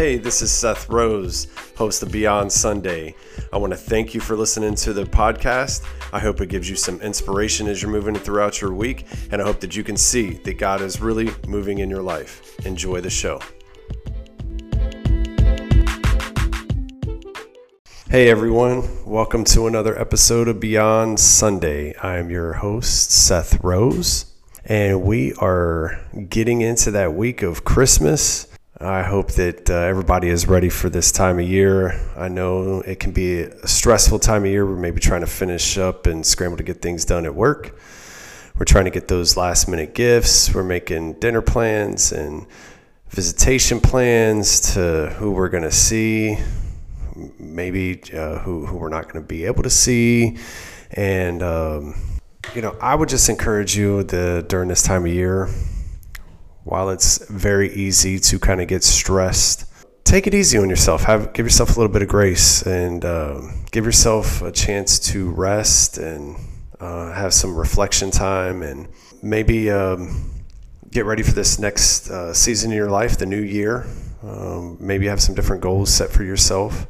Hey, 0.00 0.16
this 0.16 0.40
is 0.40 0.50
Seth 0.50 0.88
Rose, 0.88 1.46
host 1.76 2.02
of 2.02 2.10
Beyond 2.10 2.50
Sunday. 2.50 3.14
I 3.52 3.58
want 3.58 3.74
to 3.74 3.76
thank 3.76 4.14
you 4.14 4.20
for 4.20 4.34
listening 4.34 4.74
to 4.76 4.94
the 4.94 5.04
podcast. 5.04 5.86
I 6.10 6.18
hope 6.18 6.40
it 6.40 6.48
gives 6.48 6.70
you 6.70 6.74
some 6.74 6.98
inspiration 7.02 7.66
as 7.68 7.82
you're 7.82 7.90
moving 7.90 8.14
throughout 8.14 8.62
your 8.62 8.72
week, 8.72 9.04
and 9.30 9.42
I 9.42 9.44
hope 9.44 9.60
that 9.60 9.76
you 9.76 9.84
can 9.84 9.98
see 9.98 10.38
that 10.44 10.54
God 10.56 10.80
is 10.80 11.02
really 11.02 11.28
moving 11.46 11.80
in 11.80 11.90
your 11.90 12.00
life. 12.00 12.58
Enjoy 12.64 13.02
the 13.02 13.10
show. 13.10 13.40
Hey 18.08 18.30
everyone, 18.30 18.88
welcome 19.04 19.44
to 19.44 19.66
another 19.66 20.00
episode 20.00 20.48
of 20.48 20.60
Beyond 20.60 21.20
Sunday. 21.20 21.94
I'm 21.98 22.30
your 22.30 22.54
host, 22.54 23.10
Seth 23.10 23.62
Rose, 23.62 24.32
and 24.64 25.02
we 25.02 25.34
are 25.34 26.00
getting 26.30 26.62
into 26.62 26.90
that 26.90 27.12
week 27.12 27.42
of 27.42 27.64
Christmas. 27.64 28.49
I 28.82 29.02
hope 29.02 29.32
that 29.32 29.68
uh, 29.68 29.74
everybody 29.74 30.30
is 30.30 30.48
ready 30.48 30.70
for 30.70 30.88
this 30.88 31.12
time 31.12 31.38
of 31.38 31.46
year. 31.46 32.00
I 32.16 32.28
know 32.28 32.80
it 32.80 32.98
can 32.98 33.12
be 33.12 33.40
a 33.40 33.68
stressful 33.68 34.20
time 34.20 34.44
of 34.44 34.50
year. 34.50 34.64
We're 34.64 34.74
maybe 34.76 35.00
trying 35.00 35.20
to 35.20 35.26
finish 35.26 35.76
up 35.76 36.06
and 36.06 36.24
scramble 36.24 36.56
to 36.56 36.62
get 36.62 36.80
things 36.80 37.04
done 37.04 37.26
at 37.26 37.34
work. 37.34 37.78
We're 38.58 38.64
trying 38.64 38.86
to 38.86 38.90
get 38.90 39.06
those 39.06 39.36
last 39.36 39.68
minute 39.68 39.94
gifts. 39.94 40.54
We're 40.54 40.64
making 40.64 41.20
dinner 41.20 41.42
plans 41.42 42.10
and 42.10 42.46
visitation 43.10 43.80
plans 43.80 44.72
to 44.72 45.10
who 45.18 45.32
we're 45.32 45.50
going 45.50 45.64
to 45.64 45.70
see 45.70 46.38
maybe 47.38 48.00
uh, 48.14 48.38
who, 48.38 48.64
who 48.64 48.78
we're 48.78 48.88
not 48.88 49.12
going 49.12 49.22
to 49.22 49.28
be 49.28 49.44
able 49.44 49.62
to 49.62 49.70
see. 49.70 50.38
And, 50.92 51.42
um, 51.42 51.96
you 52.54 52.62
know, 52.62 52.74
I 52.80 52.94
would 52.94 53.10
just 53.10 53.28
encourage 53.28 53.76
you 53.76 54.04
the, 54.04 54.42
during 54.48 54.68
this 54.68 54.82
time 54.82 55.04
of 55.04 55.12
year, 55.12 55.50
while 56.70 56.90
it's 56.90 57.18
very 57.26 57.72
easy 57.74 58.18
to 58.20 58.38
kind 58.38 58.60
of 58.60 58.68
get 58.68 58.84
stressed, 58.84 59.66
take 60.04 60.28
it 60.28 60.34
easy 60.34 60.56
on 60.56 60.70
yourself. 60.70 61.02
Have 61.02 61.32
give 61.32 61.44
yourself 61.44 61.70
a 61.70 61.80
little 61.80 61.92
bit 61.92 62.02
of 62.02 62.08
grace 62.08 62.62
and 62.62 63.04
uh, 63.04 63.40
give 63.72 63.84
yourself 63.84 64.40
a 64.42 64.52
chance 64.52 64.98
to 65.10 65.30
rest 65.30 65.98
and 65.98 66.36
uh, 66.78 67.12
have 67.12 67.34
some 67.34 67.56
reflection 67.56 68.10
time 68.10 68.62
and 68.62 68.88
maybe 69.20 69.68
um, 69.70 70.30
get 70.90 71.06
ready 71.06 71.24
for 71.24 71.32
this 71.32 71.58
next 71.58 72.08
uh, 72.08 72.32
season 72.32 72.70
in 72.70 72.76
your 72.76 72.90
life, 72.90 73.18
the 73.18 73.26
new 73.26 73.42
year. 73.42 73.86
Um, 74.22 74.76
maybe 74.78 75.06
have 75.06 75.20
some 75.20 75.34
different 75.34 75.62
goals 75.62 75.92
set 75.92 76.10
for 76.10 76.22
yourself 76.22 76.86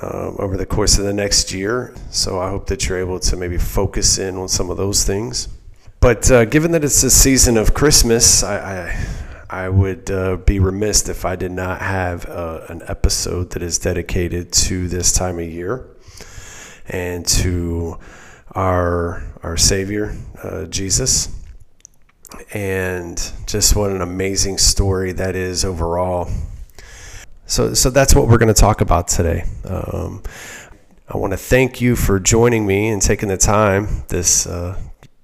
um, 0.00 0.36
over 0.38 0.56
the 0.56 0.66
course 0.66 0.96
of 0.96 1.04
the 1.04 1.12
next 1.12 1.52
year. 1.52 1.94
So 2.10 2.40
I 2.40 2.48
hope 2.48 2.66
that 2.68 2.88
you're 2.88 2.98
able 2.98 3.20
to 3.20 3.36
maybe 3.36 3.58
focus 3.58 4.18
in 4.18 4.36
on 4.36 4.48
some 4.48 4.70
of 4.70 4.78
those 4.78 5.04
things. 5.04 5.48
But 6.00 6.30
uh, 6.30 6.44
given 6.44 6.72
that 6.72 6.84
it's 6.84 7.02
the 7.02 7.10
season 7.10 7.56
of 7.56 7.74
Christmas, 7.74 8.42
I, 8.42 8.86
I, 9.50 9.64
I 9.64 9.68
would 9.68 10.10
uh, 10.10 10.36
be 10.36 10.58
remiss 10.58 11.08
if 11.08 11.24
I 11.24 11.36
did 11.36 11.52
not 11.52 11.80
have 11.80 12.26
uh, 12.26 12.62
an 12.68 12.82
episode 12.86 13.50
that 13.50 13.62
is 13.62 13.78
dedicated 13.78 14.52
to 14.52 14.88
this 14.88 15.12
time 15.12 15.38
of 15.38 15.48
year 15.48 15.86
and 16.88 17.26
to 17.26 17.98
our 18.54 19.22
our 19.42 19.56
Savior 19.56 20.16
uh, 20.42 20.66
Jesus. 20.66 21.32
And 22.52 23.16
just 23.46 23.76
what 23.76 23.90
an 23.90 24.02
amazing 24.02 24.58
story 24.58 25.12
that 25.12 25.36
is 25.36 25.64
overall. 25.64 26.28
So, 27.46 27.74
so 27.74 27.90
that's 27.90 28.14
what 28.14 28.26
we're 28.26 28.38
going 28.38 28.52
to 28.52 28.60
talk 28.60 28.80
about 28.80 29.06
today. 29.06 29.44
Um, 29.64 30.22
I 31.08 31.16
want 31.16 31.32
to 31.32 31.36
thank 31.36 31.80
you 31.80 31.94
for 31.94 32.18
joining 32.18 32.66
me 32.66 32.88
and 32.88 33.00
taking 33.00 33.28
the 33.28 33.36
time 33.36 34.02
this 34.08 34.46
uh, 34.48 34.76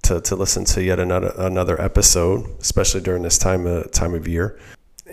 to, 0.02 0.20
to 0.20 0.36
listen 0.36 0.64
to 0.64 0.82
yet 0.82 0.98
another 0.98 1.32
another 1.36 1.80
episode, 1.80 2.46
especially 2.60 3.00
during 3.00 3.22
this 3.22 3.38
time 3.38 3.66
of 3.66 3.90
time 3.92 4.14
of 4.14 4.26
year. 4.28 4.58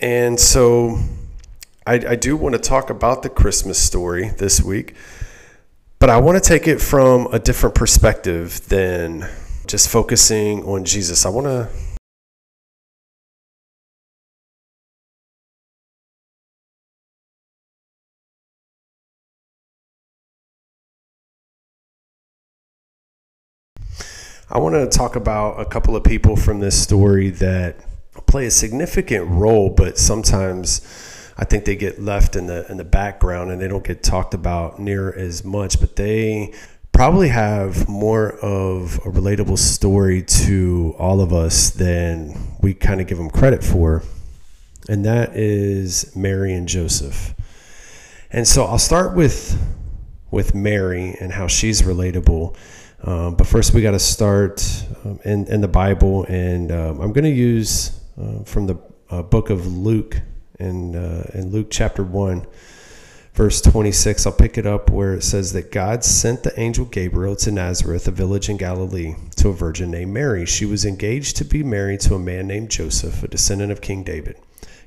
And 0.01 0.39
so, 0.39 0.99
I, 1.85 1.93
I 1.93 2.15
do 2.15 2.37
want 2.37 2.55
to 2.55 2.59
talk 2.59 2.89
about 2.89 3.23
the 3.23 3.29
Christmas 3.29 3.79
story 3.79 4.29
this 4.29 4.61
week, 4.61 4.95
but 5.99 6.09
I 6.09 6.17
want 6.19 6.41
to 6.41 6.47
take 6.47 6.67
it 6.67 6.79
from 6.79 7.27
a 7.31 7.39
different 7.39 7.75
perspective 7.75 8.67
than 8.69 9.27
just 9.67 9.89
focusing 9.89 10.63
on 10.63 10.85
Jesus. 10.85 11.25
I 11.25 11.29
want 11.29 11.47
to 11.47 11.69
I 24.51 24.57
want 24.57 24.73
to 24.73 24.87
talk 24.87 25.15
about 25.15 25.59
a 25.59 25.65
couple 25.65 25.95
of 25.95 26.03
people 26.03 26.35
from 26.35 26.59
this 26.59 26.81
story 26.81 27.29
that 27.29 27.85
play 28.25 28.47
a 28.47 28.51
significant 28.51 29.29
role, 29.29 29.69
but 29.69 29.99
sometimes 29.99 30.81
I 31.37 31.45
think 31.45 31.65
they 31.65 31.75
get 31.75 32.01
left 32.01 32.35
in 32.35 32.47
the 32.47 32.65
in 32.67 32.77
the 32.77 32.83
background 32.83 33.51
and 33.51 33.61
they 33.61 33.67
don't 33.67 33.83
get 33.83 34.01
talked 34.01 34.33
about 34.33 34.79
near 34.79 35.13
as 35.13 35.45
much. 35.45 35.79
But 35.79 35.97
they 35.97 36.51
probably 36.91 37.27
have 37.27 37.87
more 37.87 38.39
of 38.39 38.95
a 39.05 39.11
relatable 39.11 39.59
story 39.59 40.23
to 40.23 40.95
all 40.97 41.21
of 41.21 41.31
us 41.31 41.69
than 41.69 42.35
we 42.59 42.73
kind 42.73 42.99
of 43.01 43.05
give 43.05 43.19
them 43.19 43.29
credit 43.29 43.63
for, 43.63 44.01
and 44.89 45.05
that 45.05 45.35
is 45.35 46.15
Mary 46.15 46.53
and 46.53 46.67
Joseph. 46.67 47.35
And 48.31 48.47
so 48.47 48.65
I'll 48.65 48.79
start 48.79 49.15
with 49.15 49.61
with 50.31 50.55
Mary 50.55 51.15
and 51.19 51.33
how 51.33 51.45
she's 51.45 51.83
relatable 51.83 52.55
um, 53.03 53.35
but 53.35 53.47
first, 53.47 53.73
we 53.73 53.81
got 53.81 53.91
to 53.91 53.99
start 53.99 54.85
um, 55.05 55.19
in, 55.23 55.47
in 55.47 55.61
the 55.61 55.67
Bible, 55.67 56.25
and 56.25 56.71
um, 56.71 56.99
I'm 56.99 57.13
going 57.13 57.23
to 57.23 57.29
use 57.29 57.99
uh, 58.21 58.43
from 58.43 58.67
the 58.67 58.77
uh, 59.09 59.21
book 59.23 59.49
of 59.49 59.65
Luke, 59.65 60.21
in, 60.59 60.95
uh, 60.95 61.29
in 61.33 61.51
Luke 61.51 61.67
chapter 61.69 62.03
1, 62.03 62.45
verse 63.33 63.61
26. 63.61 64.25
I'll 64.25 64.33
pick 64.33 64.57
it 64.57 64.65
up 64.65 64.89
where 64.89 65.13
it 65.13 65.23
says 65.23 65.53
that 65.53 65.71
God 65.71 66.03
sent 66.03 66.43
the 66.43 66.59
angel 66.59 66.85
Gabriel 66.85 67.37
to 67.37 67.51
Nazareth, 67.51 68.07
a 68.07 68.11
village 68.11 68.49
in 68.49 68.57
Galilee, 68.57 69.15
to 69.37 69.49
a 69.49 69.53
virgin 69.53 69.91
named 69.91 70.13
Mary. 70.13 70.45
She 70.45 70.65
was 70.65 70.83
engaged 70.83 71.37
to 71.37 71.45
be 71.45 71.63
married 71.63 72.01
to 72.01 72.15
a 72.15 72.19
man 72.19 72.47
named 72.47 72.69
Joseph, 72.69 73.23
a 73.23 73.29
descendant 73.29 73.71
of 73.71 73.79
King 73.79 74.03
David. 74.03 74.35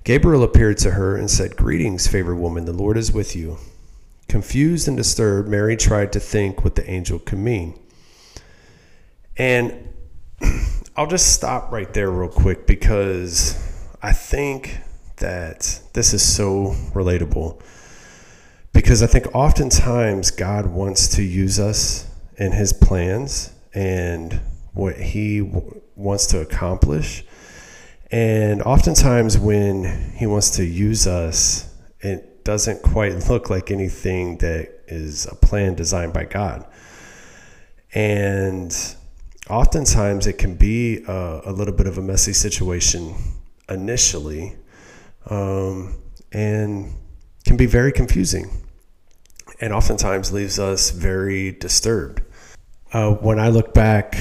Gabriel 0.05 0.43
appeared 0.43 0.79
to 0.79 0.91
her 0.91 1.17
and 1.17 1.31
said, 1.31 1.57
Greetings, 1.57 2.07
favored 2.07 2.37
woman, 2.37 2.67
the 2.67 2.73
Lord 2.73 2.99
is 2.99 3.13
with 3.13 3.35
you. 3.35 3.57
Confused 4.29 4.89
and 4.89 4.97
disturbed, 4.97 5.49
Mary 5.49 5.77
tried 5.77 6.13
to 6.13 6.21
think 6.21 6.65
what 6.65 6.75
the 6.75 6.89
angel 6.91 7.19
could 7.19 7.39
mean. 7.39 7.79
And 9.43 9.93
I'll 10.97 11.09
just 11.09 11.33
stop 11.33 11.73
right 11.73 11.93
there 11.93 12.09
real 12.13 12.31
quick 12.31 12.65
because 12.65 13.57
I 14.01 14.13
think 14.13 14.79
that 15.17 15.81
this 15.95 16.15
is 16.15 16.23
so 16.23 16.77
relatable. 16.95 17.61
Because 18.73 19.03
I 19.03 19.09
think 19.09 19.35
oftentimes 19.35 20.31
God 20.31 20.67
wants 20.67 21.09
to 21.17 21.25
use 21.25 21.59
us 21.59 22.09
in 22.37 22.53
his 22.53 22.73
plans 22.73 23.53
and 23.75 24.41
what 24.75 24.97
he 24.97 25.41
w- 25.41 25.81
wants 25.97 26.27
to 26.27 26.39
accomplish. 26.39 27.25
And 28.13 28.63
oftentimes, 28.63 29.39
when 29.39 30.13
he 30.15 30.27
wants 30.27 30.51
to 30.51 30.65
use 30.65 31.09
us, 31.09 31.69
it 31.99 32.45
doesn't 32.45 32.83
quite 32.83 33.29
look 33.29 33.51
like 33.51 33.73
anything 33.73 34.39
that 34.39 34.85
is 34.87 35.27
a 35.27 35.35
plan 35.35 35.75
designed 35.75 36.13
by 36.13 36.27
God. 36.27 36.65
And 37.93 38.73
oftentimes 39.51 40.27
it 40.27 40.39
can 40.39 40.55
be 40.55 41.05
a, 41.07 41.43
a, 41.47 41.53
little 41.53 41.75
bit 41.75 41.87
of 41.87 41.99
a 41.99 42.03
messy 42.03 42.33
situation 42.33 43.15
initially 43.69 44.55
um, 45.29 45.95
and 46.33 46.93
can 47.45 47.57
be 47.57 47.67
very 47.67 47.93
confusing 47.93 48.51
and 49.61 49.73
oftentimes 49.73 50.33
leaves 50.33 50.59
us 50.59 50.91
very 50.91 51.53
disturbed. 51.53 52.23
Uh, 52.93 53.13
when 53.13 53.39
I 53.39 53.49
look 53.49 53.73
back 53.73 54.17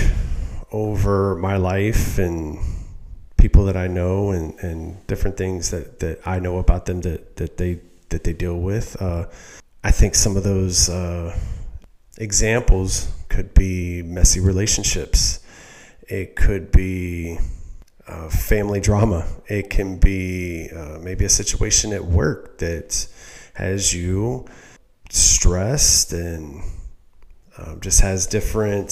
over 0.71 1.35
my 1.35 1.57
life 1.57 2.17
and 2.17 2.59
people 3.37 3.65
that 3.65 3.75
I 3.75 3.87
know 3.87 4.31
and, 4.31 4.57
and 4.59 5.05
different 5.07 5.35
things 5.35 5.71
that, 5.71 5.99
that 5.99 6.19
I 6.25 6.39
know 6.39 6.57
about 6.57 6.85
them 6.85 7.01
that, 7.01 7.35
that 7.37 7.57
they 7.57 7.79
that 8.09 8.25
they 8.25 8.33
deal 8.33 8.59
with, 8.59 9.01
uh, 9.01 9.25
I 9.83 9.91
think 9.91 10.15
some 10.15 10.35
of 10.35 10.43
those 10.43 10.89
uh, 10.89 11.35
examples 12.17 13.09
could 13.31 13.53
be 13.53 14.03
messy 14.03 14.41
relationships. 14.41 15.39
It 16.01 16.35
could 16.35 16.69
be 16.69 17.39
uh, 18.05 18.27
family 18.27 18.81
drama. 18.81 19.25
It 19.47 19.69
can 19.69 19.97
be 19.97 20.69
uh, 20.69 20.99
maybe 20.99 21.23
a 21.23 21.29
situation 21.29 21.93
at 21.93 22.03
work 22.03 22.57
that 22.57 23.07
has 23.53 23.93
you 23.93 24.45
stressed 25.09 26.11
and 26.11 26.61
um, 27.57 27.79
just 27.79 28.01
has 28.01 28.27
different 28.27 28.91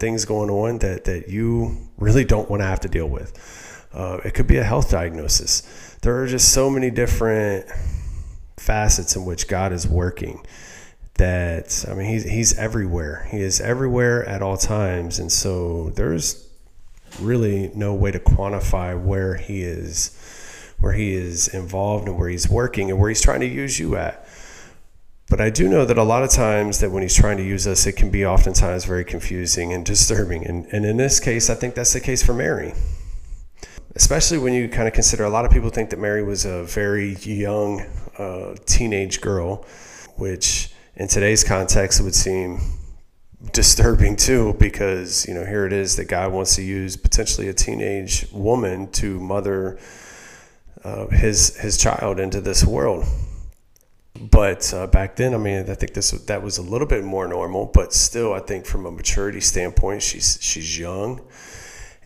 things 0.00 0.24
going 0.24 0.50
on 0.50 0.78
that, 0.78 1.04
that 1.04 1.28
you 1.28 1.88
really 1.98 2.24
don't 2.24 2.50
want 2.50 2.60
to 2.60 2.66
have 2.66 2.80
to 2.80 2.88
deal 2.88 3.08
with. 3.08 3.86
Uh, 3.92 4.18
it 4.24 4.34
could 4.34 4.48
be 4.48 4.56
a 4.56 4.64
health 4.64 4.90
diagnosis. 4.90 5.96
There 6.02 6.20
are 6.20 6.26
just 6.26 6.52
so 6.52 6.68
many 6.68 6.90
different 6.90 7.66
facets 8.56 9.14
in 9.14 9.24
which 9.24 9.46
God 9.46 9.72
is 9.72 9.86
working 9.86 10.44
that 11.18 11.84
I 11.88 11.94
mean 11.94 12.08
he's 12.08 12.24
he's 12.24 12.58
everywhere. 12.58 13.28
He 13.30 13.40
is 13.40 13.60
everywhere 13.60 14.24
at 14.24 14.42
all 14.42 14.56
times, 14.56 15.18
and 15.18 15.30
so 15.30 15.90
there's 15.90 16.48
really 17.20 17.70
no 17.74 17.94
way 17.94 18.10
to 18.10 18.18
quantify 18.18 19.00
where 19.00 19.34
he 19.34 19.62
is 19.62 20.74
where 20.78 20.92
he 20.92 21.14
is 21.14 21.48
involved 21.48 22.08
and 22.08 22.16
where 22.16 22.28
he's 22.28 22.48
working 22.48 22.90
and 22.90 22.98
where 22.98 23.08
he's 23.08 23.20
trying 23.20 23.40
to 23.40 23.46
use 23.46 23.78
you 23.78 23.96
at. 23.96 24.26
But 25.28 25.40
I 25.40 25.50
do 25.50 25.68
know 25.68 25.84
that 25.84 25.98
a 25.98 26.04
lot 26.04 26.22
of 26.22 26.30
times 26.30 26.80
that 26.80 26.90
when 26.90 27.02
he's 27.02 27.14
trying 27.14 27.36
to 27.36 27.42
use 27.42 27.66
us, 27.66 27.86
it 27.86 27.92
can 27.92 28.10
be 28.10 28.24
oftentimes 28.24 28.84
very 28.84 29.04
confusing 29.04 29.72
and 29.72 29.84
disturbing. 29.84 30.46
And, 30.46 30.66
and 30.72 30.86
in 30.86 30.96
this 30.96 31.20
case, 31.20 31.50
I 31.50 31.54
think 31.54 31.74
that's 31.74 31.92
the 31.92 32.00
case 32.00 32.22
for 32.22 32.32
Mary. 32.32 32.72
Especially 33.94 34.38
when 34.38 34.54
you 34.54 34.68
kind 34.68 34.88
of 34.88 34.94
consider 34.94 35.24
a 35.24 35.30
lot 35.30 35.44
of 35.44 35.50
people 35.50 35.68
think 35.68 35.90
that 35.90 35.98
Mary 35.98 36.22
was 36.22 36.44
a 36.44 36.62
very 36.64 37.16
young 37.16 37.84
uh, 38.16 38.54
teenage 38.64 39.20
girl, 39.20 39.66
which 40.16 40.72
in 40.98 41.06
today's 41.06 41.44
context 41.44 42.00
it 42.00 42.02
would 42.02 42.14
seem 42.14 42.60
disturbing 43.52 44.16
too 44.16 44.54
because 44.58 45.26
you 45.26 45.32
know 45.32 45.44
here 45.44 45.64
it 45.64 45.72
is 45.72 45.96
that 45.96 46.06
God 46.06 46.32
wants 46.32 46.56
to 46.56 46.62
use 46.62 46.96
potentially 46.96 47.48
a 47.48 47.54
teenage 47.54 48.26
woman 48.32 48.90
to 48.92 49.20
mother 49.20 49.78
uh, 50.84 51.06
his 51.06 51.56
his 51.56 51.78
child 51.78 52.18
into 52.20 52.40
this 52.40 52.64
world. 52.64 53.04
But 54.20 54.74
uh, 54.74 54.88
back 54.88 55.14
then, 55.14 55.32
I 55.32 55.36
mean, 55.36 55.70
I 55.70 55.74
think 55.74 55.94
this 55.94 56.10
that 56.10 56.42
was 56.42 56.58
a 56.58 56.62
little 56.62 56.88
bit 56.88 57.04
more 57.04 57.28
normal. 57.28 57.66
But 57.66 57.92
still, 57.92 58.34
I 58.34 58.40
think 58.40 58.66
from 58.66 58.84
a 58.84 58.90
maturity 58.90 59.40
standpoint, 59.40 60.02
she's 60.02 60.38
she's 60.40 60.76
young, 60.76 61.20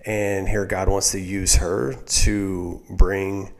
and 0.04 0.46
here 0.46 0.66
God 0.66 0.88
wants 0.88 1.12
to 1.12 1.20
use 1.20 1.56
her 1.56 1.94
to 1.94 2.82
bring 2.90 3.54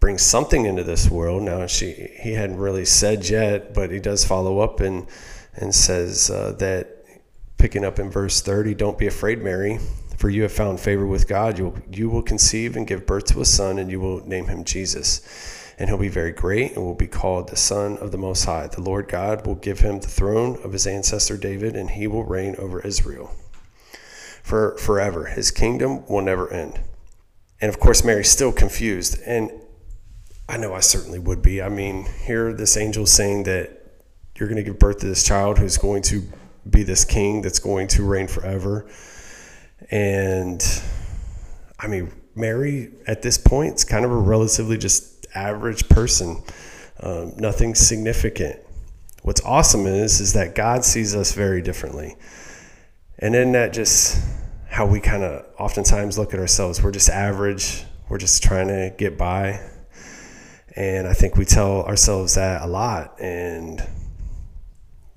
bring 0.00 0.18
something 0.18 0.66
into 0.66 0.84
this 0.84 1.10
world. 1.10 1.42
Now, 1.42 1.66
she 1.66 2.10
he 2.20 2.32
hadn't 2.32 2.58
really 2.58 2.84
said 2.84 3.28
yet, 3.28 3.74
but 3.74 3.90
he 3.90 4.00
does 4.00 4.24
follow 4.24 4.60
up 4.60 4.80
and 4.80 5.06
and 5.54 5.74
says 5.74 6.30
uh, 6.30 6.52
that 6.58 6.98
picking 7.56 7.84
up 7.84 7.98
in 7.98 8.10
verse 8.10 8.40
30 8.40 8.74
don't 8.74 8.96
be 8.96 9.08
afraid 9.08 9.42
mary 9.42 9.80
for 10.16 10.28
you 10.28 10.42
have 10.42 10.52
found 10.52 10.80
favor 10.80 11.06
with 11.06 11.28
god. 11.28 11.58
You, 11.58 11.80
you 11.92 12.10
will 12.10 12.22
conceive 12.22 12.76
and 12.76 12.86
give 12.86 13.06
birth 13.06 13.26
to 13.26 13.40
a 13.40 13.44
son 13.44 13.78
and 13.78 13.88
you 13.90 14.00
will 14.00 14.26
name 14.26 14.46
him 14.46 14.64
jesus. 14.64 15.74
And 15.78 15.88
he'll 15.88 15.96
be 15.96 16.08
very 16.08 16.32
great 16.32 16.74
and 16.74 16.84
will 16.84 16.96
be 16.96 17.06
called 17.06 17.48
the 17.48 17.56
son 17.56 17.98
of 17.98 18.10
the 18.10 18.18
most 18.18 18.44
high. 18.44 18.66
The 18.66 18.80
lord 18.80 19.08
god 19.08 19.46
will 19.46 19.54
give 19.54 19.78
him 19.78 20.00
the 20.00 20.08
throne 20.08 20.58
of 20.64 20.72
his 20.72 20.88
ancestor 20.88 21.36
david 21.36 21.76
and 21.76 21.90
he 21.90 22.08
will 22.08 22.24
reign 22.24 22.56
over 22.58 22.80
israel 22.80 23.30
for 24.42 24.76
forever. 24.76 25.26
His 25.26 25.52
kingdom 25.52 26.04
will 26.06 26.22
never 26.22 26.52
end. 26.52 26.80
And 27.60 27.68
of 27.68 27.78
course 27.78 28.02
mary's 28.02 28.30
still 28.30 28.52
confused. 28.52 29.20
And 29.24 29.52
i 30.48 30.56
know 30.56 30.74
i 30.74 30.80
certainly 30.80 31.18
would 31.18 31.42
be 31.42 31.60
i 31.60 31.68
mean 31.68 32.06
here 32.24 32.52
this 32.52 32.76
angel 32.76 33.06
saying 33.06 33.42
that 33.44 33.78
you're 34.38 34.48
going 34.48 34.56
to 34.56 34.62
give 34.62 34.78
birth 34.78 34.98
to 35.00 35.06
this 35.06 35.24
child 35.24 35.58
who's 35.58 35.78
going 35.78 36.02
to 36.02 36.22
be 36.68 36.82
this 36.82 37.04
king 37.04 37.42
that's 37.42 37.58
going 37.58 37.88
to 37.88 38.04
reign 38.04 38.28
forever. 38.28 38.88
And 39.90 40.64
I 41.78 41.86
mean, 41.88 42.12
Mary 42.34 42.92
at 43.06 43.22
this 43.22 43.38
point 43.38 43.76
is 43.76 43.84
kind 43.84 44.04
of 44.04 44.10
a 44.10 44.16
relatively 44.16 44.78
just 44.78 45.26
average 45.34 45.88
person, 45.88 46.42
um, 47.00 47.34
nothing 47.36 47.74
significant. 47.74 48.60
What's 49.22 49.42
awesome 49.42 49.86
is 49.86 50.20
is 50.20 50.32
that 50.34 50.54
God 50.54 50.84
sees 50.84 51.14
us 51.14 51.32
very 51.32 51.60
differently, 51.60 52.16
and 53.18 53.34
in 53.34 53.52
that 53.52 53.72
just 53.72 54.24
how 54.68 54.86
we 54.86 55.00
kind 55.00 55.24
of 55.24 55.44
oftentimes 55.58 56.16
look 56.18 56.32
at 56.32 56.40
ourselves. 56.40 56.82
We're 56.82 56.92
just 56.92 57.10
average. 57.10 57.84
We're 58.08 58.18
just 58.18 58.42
trying 58.42 58.68
to 58.68 58.94
get 58.96 59.18
by, 59.18 59.60
and 60.78 61.08
I 61.08 61.12
think 61.12 61.36
we 61.36 61.44
tell 61.44 61.82
ourselves 61.82 62.36
that 62.36 62.62
a 62.62 62.66
lot. 62.68 63.20
And 63.20 63.82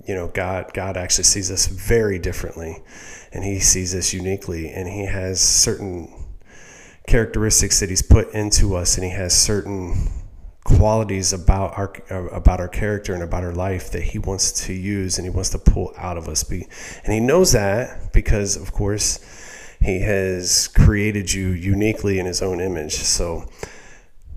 you 0.07 0.15
know 0.15 0.27
god 0.29 0.73
god 0.73 0.97
actually 0.97 1.25
sees 1.25 1.51
us 1.51 1.67
very 1.67 2.17
differently. 2.17 2.81
And 3.31 3.43
he 3.43 3.59
sees 3.59 3.93
us 3.93 4.11
uniquely. 4.11 4.71
And 4.71 4.89
he 4.89 5.05
has 5.05 5.39
certain 5.39 6.11
characteristics 7.07 7.79
that 7.79 7.89
he's 7.89 8.01
put 8.01 8.33
into 8.33 8.75
us. 8.75 8.97
And 8.97 9.05
he 9.05 9.11
has 9.11 9.37
certain 9.37 10.09
qualities 10.63 11.31
about 11.31 11.77
our 11.77 11.93
about 12.09 12.59
our 12.59 12.67
character 12.67 13.13
and 13.13 13.21
about 13.21 13.43
our 13.43 13.53
life 13.53 13.91
that 13.91 14.01
he 14.01 14.17
wants 14.17 14.65
to 14.65 14.73
use 14.73 15.19
and 15.19 15.27
he 15.27 15.29
wants 15.29 15.51
to 15.51 15.59
pull 15.59 15.93
out 15.95 16.17
of 16.17 16.27
us. 16.27 16.43
Be 16.43 16.67
and 17.03 17.13
he 17.13 17.19
knows 17.19 17.51
that 17.51 18.13
because 18.13 18.57
of 18.57 18.71
course 18.71 19.19
he 19.79 19.99
has 19.99 20.67
created 20.69 21.31
you 21.31 21.49
uniquely 21.49 22.17
in 22.17 22.25
his 22.25 22.41
own 22.41 22.59
image. 22.59 22.95
So 22.95 23.47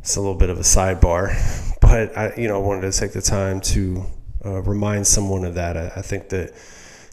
it's 0.04 0.16
a 0.16 0.20
little 0.20 0.34
bit 0.34 0.50
of 0.50 0.58
a 0.58 0.62
sidebar 0.62 1.32
but 1.80 2.16
i 2.16 2.32
you 2.36 2.46
know 2.46 2.60
wanted 2.60 2.92
to 2.92 2.98
take 2.98 3.12
the 3.12 3.22
time 3.22 3.60
to 3.60 4.04
uh, 4.44 4.60
remind 4.62 5.06
someone 5.06 5.44
of 5.44 5.54
that. 5.54 5.76
I, 5.76 5.92
I, 5.96 6.02
think 6.02 6.28
that 6.28 6.52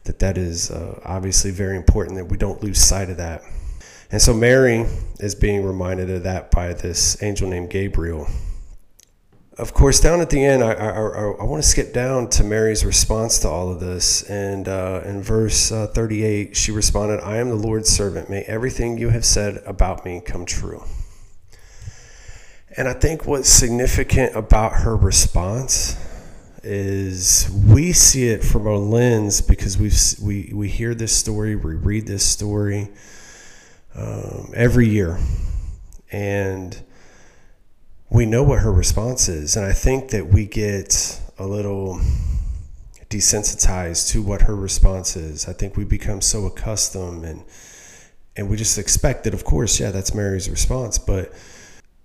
that 0.04 0.20
that 0.20 0.38
is 0.38 0.72
uh, 0.72 1.00
obviously 1.06 1.52
very 1.52 1.78
important 1.78 2.18
that 2.18 2.26
we 2.26 2.38
don't 2.38 2.62
lose 2.62 2.80
sight 2.84 3.10
of 3.10 3.18
that. 3.18 3.42
And 4.12 4.22
so 4.22 4.34
Mary 4.34 4.86
is 5.20 5.36
being 5.36 5.64
reminded 5.64 6.10
of 6.10 6.24
that 6.24 6.52
by 6.52 6.74
this 6.74 7.22
angel 7.24 7.48
named 7.48 7.70
Gabriel. 7.70 8.28
Of 9.58 9.74
course, 9.74 10.00
down 10.00 10.22
at 10.22 10.30
the 10.30 10.44
end, 10.44 10.64
I, 10.64 10.74
I, 10.74 10.90
I 10.90 11.44
want 11.44 11.62
to 11.62 11.70
skip 11.70 11.94
down 11.94 12.30
to 12.32 12.44
Mary's 12.44 12.84
response 12.84 13.40
to 13.40 13.48
all 13.48 13.72
of 13.72 13.80
this. 13.80 14.24
And 14.24 14.68
uh, 14.68 15.02
in 15.06 15.22
verse 15.22 15.72
uh, 15.72 15.88
38, 15.88 16.58
she 16.58 16.72
responded, 16.72 17.22
I 17.22 17.38
am 17.38 17.50
the 17.50 17.56
Lord's 17.56 17.90
servant. 17.90 18.30
May 18.30 18.42
everything 18.44 18.98
you 18.98 19.10
have 19.10 19.24
said 19.24 19.62
about 19.66 20.04
me 20.04 20.22
come 20.26 20.46
true. 20.46 20.84
And 22.78 22.88
I 22.88 22.94
think 22.94 23.26
what's 23.26 23.50
significant 23.50 24.36
about 24.36 24.74
her 24.74 24.96
response 24.96 25.98
is 26.64 27.50
we 27.68 27.92
see 27.92 28.30
it 28.30 28.44
from 28.44 28.66
a 28.66 28.78
lens 28.78 29.42
because 29.42 29.78
we 29.78 29.92
we 30.26 30.54
we 30.54 30.70
hear 30.70 30.96
this 30.96 31.12
story, 31.12 31.56
we 31.56 31.76
read 31.76 32.08
this 32.08 32.26
story 32.26 32.90
um, 33.94 34.54
every 34.56 34.88
year, 34.88 35.20
and 36.12 36.82
we 38.10 38.26
know 38.26 38.44
what 38.44 38.60
her 38.60 38.72
response 38.72 39.28
is, 39.28 39.58
and 39.58 39.66
I 39.66 39.74
think 39.74 40.12
that 40.12 40.28
we 40.28 40.46
get 40.46 41.20
a 41.38 41.46
little 41.46 42.00
desensitized 43.10 44.10
to 44.12 44.22
what 44.22 44.44
her 44.44 44.56
response 44.56 45.18
is. 45.18 45.46
I 45.48 45.54
think 45.54 45.76
we 45.76 45.84
become 45.84 46.22
so 46.22 46.46
accustomed 46.46 47.26
and 47.26 47.44
and 48.38 48.50
we 48.50 48.56
just 48.56 48.78
expect 48.78 49.26
that, 49.26 49.34
of 49.34 49.44
course, 49.44 49.78
yeah, 49.78 49.92
that's 49.92 50.16
Mary's 50.16 50.50
response. 50.50 50.98
But 50.98 51.34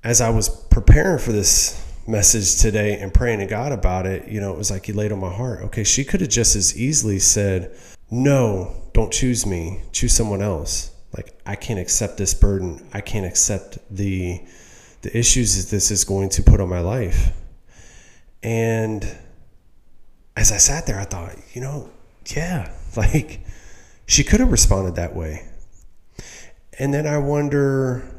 as 0.07 0.21
I 0.21 0.31
was 0.31 0.49
preparing 0.49 1.19
for 1.19 1.33
this 1.33 1.85
message 2.07 2.63
today 2.63 3.01
and 3.01 3.13
praying 3.13 3.41
to 3.41 3.47
God 3.47 3.73
about 3.73 4.07
it, 4.07 4.29
you 4.29 4.41
know, 4.41 4.53
it 4.53 4.57
was 4.57 4.71
like 4.71 4.87
He 4.87 4.93
laid 4.93 5.11
on 5.11 5.19
my 5.19 5.33
heart. 5.33 5.63
Okay, 5.65 5.83
she 5.83 6.05
could 6.05 6.21
have 6.21 6.31
just 6.31 6.55
as 6.55 6.79
easily 6.79 7.19
said, 7.19 7.77
No, 8.09 8.85
don't 8.93 9.13
choose 9.13 9.45
me, 9.45 9.83
choose 9.91 10.13
someone 10.13 10.43
else. 10.43 10.93
Like, 11.17 11.37
I 11.45 11.57
can't 11.57 11.81
accept 11.81 12.19
this 12.19 12.35
burden. 12.35 12.87
I 12.93 13.01
can't 13.01 13.27
accept 13.27 13.79
the 13.91 14.41
the 15.03 15.19
issues 15.19 15.57
that 15.57 15.75
this 15.75 15.91
is 15.91 16.05
going 16.05 16.29
to 16.31 16.43
put 16.45 16.61
on 16.61 16.69
my 16.69 16.81
life. 16.81 17.33
And 18.45 19.05
as 20.37 20.53
I 20.53 20.59
sat 20.59 20.87
there, 20.87 21.01
I 21.01 21.05
thought, 21.05 21.35
you 21.53 21.61
know, 21.61 21.91
yeah, 22.27 22.71
like 22.97 23.41
she 24.07 24.23
could 24.23 24.39
have 24.39 24.53
responded 24.53 24.95
that 24.95 25.17
way. 25.17 25.49
And 26.79 26.95
then 26.95 27.09
I 27.09 27.19
wonder 27.19 28.16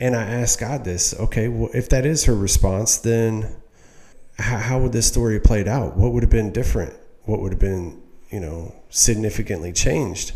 and 0.00 0.16
I 0.16 0.22
asked 0.22 0.58
God 0.58 0.84
this, 0.84 1.14
okay, 1.20 1.48
well, 1.48 1.68
if 1.74 1.90
that 1.90 2.06
is 2.06 2.24
her 2.24 2.34
response, 2.34 2.96
then 2.96 3.54
how, 4.38 4.56
how 4.56 4.78
would 4.80 4.92
this 4.92 5.06
story 5.06 5.34
have 5.34 5.44
played 5.44 5.68
out? 5.68 5.96
What 5.96 6.12
would 6.12 6.22
have 6.22 6.30
been 6.30 6.52
different? 6.52 6.94
What 7.24 7.40
would 7.40 7.52
have 7.52 7.60
been, 7.60 8.00
you 8.30 8.40
know, 8.40 8.74
significantly 8.88 9.72
changed? 9.72 10.32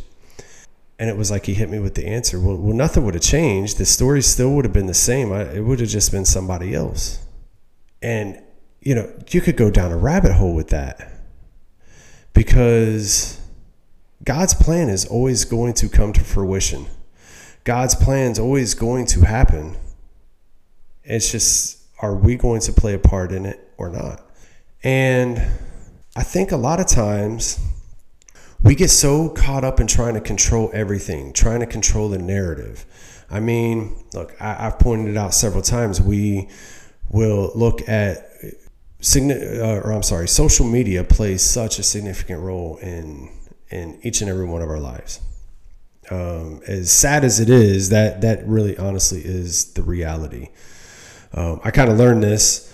And 0.98 1.08
it 1.08 1.16
was 1.16 1.30
like 1.30 1.46
he 1.46 1.54
hit 1.54 1.70
me 1.70 1.78
with 1.78 1.94
the 1.94 2.06
answer. 2.06 2.38
Well, 2.38 2.56
well 2.56 2.76
nothing 2.76 3.04
would 3.04 3.14
have 3.14 3.22
changed. 3.22 3.78
The 3.78 3.86
story 3.86 4.20
still 4.20 4.54
would 4.54 4.66
have 4.66 4.74
been 4.74 4.86
the 4.86 4.94
same. 4.94 5.32
I, 5.32 5.54
it 5.54 5.60
would 5.60 5.80
have 5.80 5.88
just 5.88 6.12
been 6.12 6.26
somebody 6.26 6.74
else. 6.74 7.24
And, 8.02 8.40
you 8.82 8.94
know, 8.94 9.10
you 9.30 9.40
could 9.40 9.56
go 9.56 9.70
down 9.70 9.90
a 9.90 9.96
rabbit 9.96 10.32
hole 10.32 10.54
with 10.54 10.68
that 10.68 11.10
because 12.34 13.40
God's 14.22 14.52
plan 14.52 14.90
is 14.90 15.06
always 15.06 15.46
going 15.46 15.72
to 15.74 15.88
come 15.88 16.12
to 16.12 16.20
fruition. 16.20 16.86
God's 17.64 17.94
plan's 17.94 18.38
always 18.38 18.74
going 18.74 19.06
to 19.06 19.22
happen. 19.22 19.76
It's 21.02 21.32
just, 21.32 21.82
are 22.00 22.14
we 22.14 22.36
going 22.36 22.60
to 22.62 22.72
play 22.72 22.92
a 22.92 22.98
part 22.98 23.32
in 23.32 23.46
it 23.46 23.72
or 23.78 23.88
not? 23.88 24.22
And 24.82 25.38
I 26.14 26.22
think 26.22 26.52
a 26.52 26.58
lot 26.58 26.78
of 26.78 26.86
times 26.86 27.58
we 28.62 28.74
get 28.74 28.90
so 28.90 29.30
caught 29.30 29.64
up 29.64 29.80
in 29.80 29.86
trying 29.86 30.14
to 30.14 30.20
control 30.20 30.70
everything, 30.74 31.32
trying 31.32 31.60
to 31.60 31.66
control 31.66 32.10
the 32.10 32.18
narrative. 32.18 32.84
I 33.30 33.40
mean, 33.40 33.96
look, 34.12 34.34
I, 34.40 34.54
have 34.54 34.78
pointed 34.78 35.08
it 35.08 35.16
out 35.16 35.32
several 35.32 35.62
times. 35.62 36.02
We 36.02 36.50
will 37.08 37.50
look 37.54 37.88
at, 37.88 38.28
uh, 39.16 39.80
or 39.82 39.90
I'm 39.90 40.02
sorry, 40.02 40.28
social 40.28 40.66
media 40.66 41.02
plays 41.02 41.42
such 41.42 41.78
a 41.78 41.82
significant 41.82 42.40
role 42.40 42.76
in 42.78 43.30
in 43.70 43.98
each 44.02 44.20
and 44.20 44.30
every 44.30 44.44
one 44.44 44.60
of 44.60 44.68
our 44.68 44.78
lives 44.78 45.20
um, 46.10 46.60
as 46.66 46.90
sad 46.92 47.24
as 47.24 47.40
it 47.40 47.48
is, 47.48 47.88
that 47.90 48.20
that 48.20 48.46
really 48.46 48.76
honestly 48.76 49.20
is 49.24 49.72
the 49.74 49.82
reality. 49.82 50.48
Um, 51.32 51.60
I 51.64 51.70
kind 51.70 51.90
of 51.90 51.98
learned 51.98 52.22
this 52.22 52.72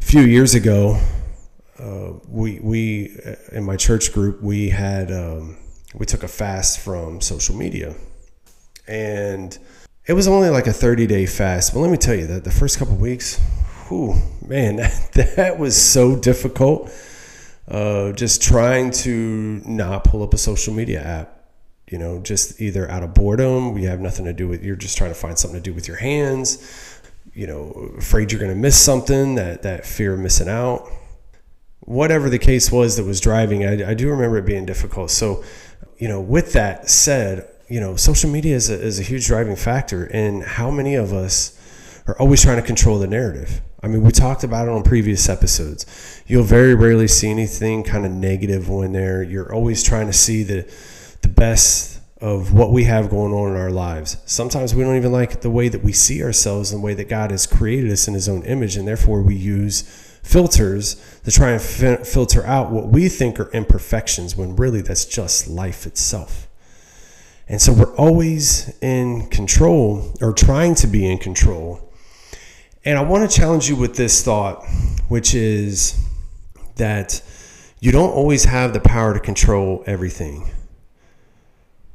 a 0.00 0.04
few 0.04 0.22
years 0.22 0.54
ago. 0.54 1.00
Uh, 1.78 2.12
we 2.28 2.60
we 2.60 3.16
uh, 3.24 3.34
in 3.52 3.64
my 3.64 3.76
church 3.76 4.12
group 4.12 4.42
we 4.42 4.68
had 4.68 5.10
um, 5.10 5.56
we 5.94 6.06
took 6.06 6.22
a 6.22 6.28
fast 6.28 6.80
from 6.80 7.20
social 7.20 7.56
media, 7.56 7.94
and 8.86 9.58
it 10.06 10.12
was 10.12 10.28
only 10.28 10.50
like 10.50 10.66
a 10.66 10.72
30 10.72 11.06
day 11.06 11.26
fast. 11.26 11.72
But 11.72 11.80
let 11.80 11.90
me 11.90 11.96
tell 11.96 12.14
you 12.14 12.26
that 12.26 12.44
the 12.44 12.50
first 12.50 12.78
couple 12.78 12.96
weeks, 12.96 13.40
whew, 13.88 14.14
man, 14.46 14.76
that, 15.14 15.34
that 15.36 15.58
was 15.58 15.80
so 15.80 16.16
difficult. 16.16 16.90
Uh, 17.66 18.10
just 18.12 18.42
trying 18.42 18.90
to 18.90 19.62
not 19.64 20.02
pull 20.02 20.24
up 20.24 20.34
a 20.34 20.38
social 20.38 20.74
media 20.74 21.00
app 21.00 21.39
you 21.90 21.98
know, 21.98 22.20
just 22.20 22.60
either 22.60 22.88
out 22.88 23.02
of 23.02 23.14
boredom, 23.14 23.74
we 23.74 23.82
have 23.82 24.00
nothing 24.00 24.24
to 24.24 24.32
do 24.32 24.46
with, 24.46 24.62
you're 24.62 24.76
just 24.76 24.96
trying 24.96 25.10
to 25.10 25.14
find 25.18 25.36
something 25.36 25.60
to 25.60 25.70
do 25.70 25.74
with 25.74 25.88
your 25.88 25.96
hands, 25.96 27.02
you 27.34 27.46
know, 27.46 27.92
afraid 27.98 28.30
you're 28.30 28.40
going 28.40 28.52
to 28.52 28.58
miss 28.58 28.80
something, 28.80 29.34
that, 29.34 29.62
that 29.62 29.84
fear 29.84 30.14
of 30.14 30.20
missing 30.20 30.48
out. 30.48 30.88
Whatever 31.80 32.30
the 32.30 32.38
case 32.38 32.70
was 32.70 32.96
that 32.96 33.04
was 33.04 33.20
driving, 33.20 33.64
I, 33.64 33.90
I 33.90 33.94
do 33.94 34.08
remember 34.08 34.38
it 34.38 34.46
being 34.46 34.66
difficult. 34.66 35.10
So, 35.10 35.42
you 35.98 36.08
know, 36.08 36.20
with 36.20 36.52
that 36.52 36.88
said, 36.88 37.48
you 37.68 37.80
know, 37.80 37.96
social 37.96 38.30
media 38.30 38.54
is 38.54 38.70
a, 38.70 38.80
is 38.80 39.00
a 39.00 39.02
huge 39.02 39.26
driving 39.26 39.56
factor 39.56 40.06
in 40.06 40.42
how 40.42 40.70
many 40.70 40.94
of 40.94 41.12
us 41.12 41.56
are 42.06 42.16
always 42.18 42.42
trying 42.42 42.56
to 42.56 42.66
control 42.66 42.98
the 42.98 43.06
narrative. 43.06 43.60
I 43.82 43.88
mean, 43.88 44.02
we 44.02 44.12
talked 44.12 44.44
about 44.44 44.68
it 44.68 44.70
on 44.70 44.82
previous 44.82 45.28
episodes. 45.28 46.22
You'll 46.26 46.44
very 46.44 46.74
rarely 46.74 47.08
see 47.08 47.30
anything 47.30 47.82
kind 47.82 48.06
of 48.06 48.12
negative 48.12 48.68
when 48.68 48.92
there. 48.92 49.22
You're 49.22 49.52
always 49.52 49.82
trying 49.82 50.06
to 50.06 50.12
see 50.12 50.42
the 50.42 50.70
the 51.22 51.28
best 51.28 52.00
of 52.20 52.52
what 52.52 52.70
we 52.70 52.84
have 52.84 53.08
going 53.08 53.32
on 53.32 53.52
in 53.52 53.56
our 53.56 53.70
lives. 53.70 54.18
Sometimes 54.26 54.74
we 54.74 54.82
don't 54.82 54.96
even 54.96 55.12
like 55.12 55.40
the 55.40 55.50
way 55.50 55.68
that 55.68 55.82
we 55.82 55.92
see 55.92 56.22
ourselves 56.22 56.70
and 56.70 56.82
the 56.82 56.84
way 56.84 56.94
that 56.94 57.08
God 57.08 57.30
has 57.30 57.46
created 57.46 57.90
us 57.90 58.06
in 58.06 58.14
His 58.14 58.28
own 58.28 58.42
image, 58.42 58.76
and 58.76 58.86
therefore 58.86 59.22
we 59.22 59.34
use 59.34 59.82
filters 60.22 61.20
to 61.24 61.30
try 61.30 61.52
and 61.52 61.62
fi- 61.62 61.96
filter 62.04 62.44
out 62.44 62.70
what 62.70 62.88
we 62.88 63.08
think 63.08 63.40
are 63.40 63.50
imperfections 63.52 64.36
when 64.36 64.54
really 64.56 64.82
that's 64.82 65.06
just 65.06 65.48
life 65.48 65.86
itself. 65.86 66.46
And 67.48 67.60
so 67.60 67.72
we're 67.72 67.96
always 67.96 68.78
in 68.80 69.28
control 69.28 70.14
or 70.20 70.32
trying 70.32 70.74
to 70.76 70.86
be 70.86 71.10
in 71.10 71.18
control. 71.18 71.92
And 72.84 72.98
I 72.98 73.02
want 73.02 73.28
to 73.28 73.36
challenge 73.36 73.68
you 73.68 73.76
with 73.76 73.96
this 73.96 74.22
thought, 74.22 74.64
which 75.08 75.34
is 75.34 75.98
that 76.76 77.22
you 77.80 77.92
don't 77.92 78.10
always 78.10 78.44
have 78.44 78.72
the 78.72 78.80
power 78.80 79.14
to 79.14 79.20
control 79.20 79.82
everything 79.86 80.50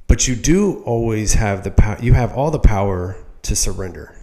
but 0.08 0.28
you 0.28 0.36
do 0.36 0.82
always 0.86 1.34
have 1.34 1.64
the 1.64 1.72
power, 1.72 1.98
you 2.02 2.14
have 2.14 2.34
all 2.34 2.52
the 2.52 2.60
power 2.60 3.18
to 3.44 3.56
surrender. 3.56 4.16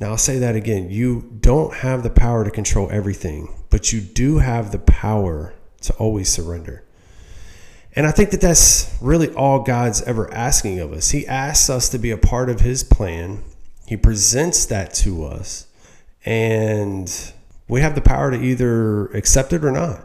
Now, 0.00 0.10
I'll 0.10 0.18
say 0.18 0.38
that 0.38 0.56
again. 0.56 0.90
You 0.90 1.38
don't 1.40 1.74
have 1.74 2.02
the 2.02 2.10
power 2.10 2.44
to 2.44 2.50
control 2.50 2.88
everything, 2.90 3.54
but 3.70 3.92
you 3.92 4.00
do 4.00 4.38
have 4.38 4.72
the 4.72 4.78
power 4.78 5.54
to 5.82 5.92
always 5.94 6.28
surrender. 6.28 6.82
And 7.94 8.06
I 8.06 8.10
think 8.10 8.30
that 8.30 8.40
that's 8.40 8.96
really 9.00 9.32
all 9.34 9.60
God's 9.60 10.02
ever 10.02 10.32
asking 10.32 10.80
of 10.80 10.92
us. 10.92 11.10
He 11.10 11.26
asks 11.26 11.68
us 11.68 11.88
to 11.90 11.98
be 11.98 12.10
a 12.10 12.16
part 12.16 12.48
of 12.48 12.60
His 12.60 12.82
plan, 12.82 13.44
He 13.86 13.96
presents 13.96 14.64
that 14.66 14.94
to 14.94 15.24
us, 15.24 15.66
and 16.24 17.32
we 17.68 17.80
have 17.80 17.94
the 17.94 18.00
power 18.00 18.30
to 18.30 18.36
either 18.36 19.06
accept 19.08 19.52
it 19.52 19.64
or 19.64 19.70
not. 19.70 20.04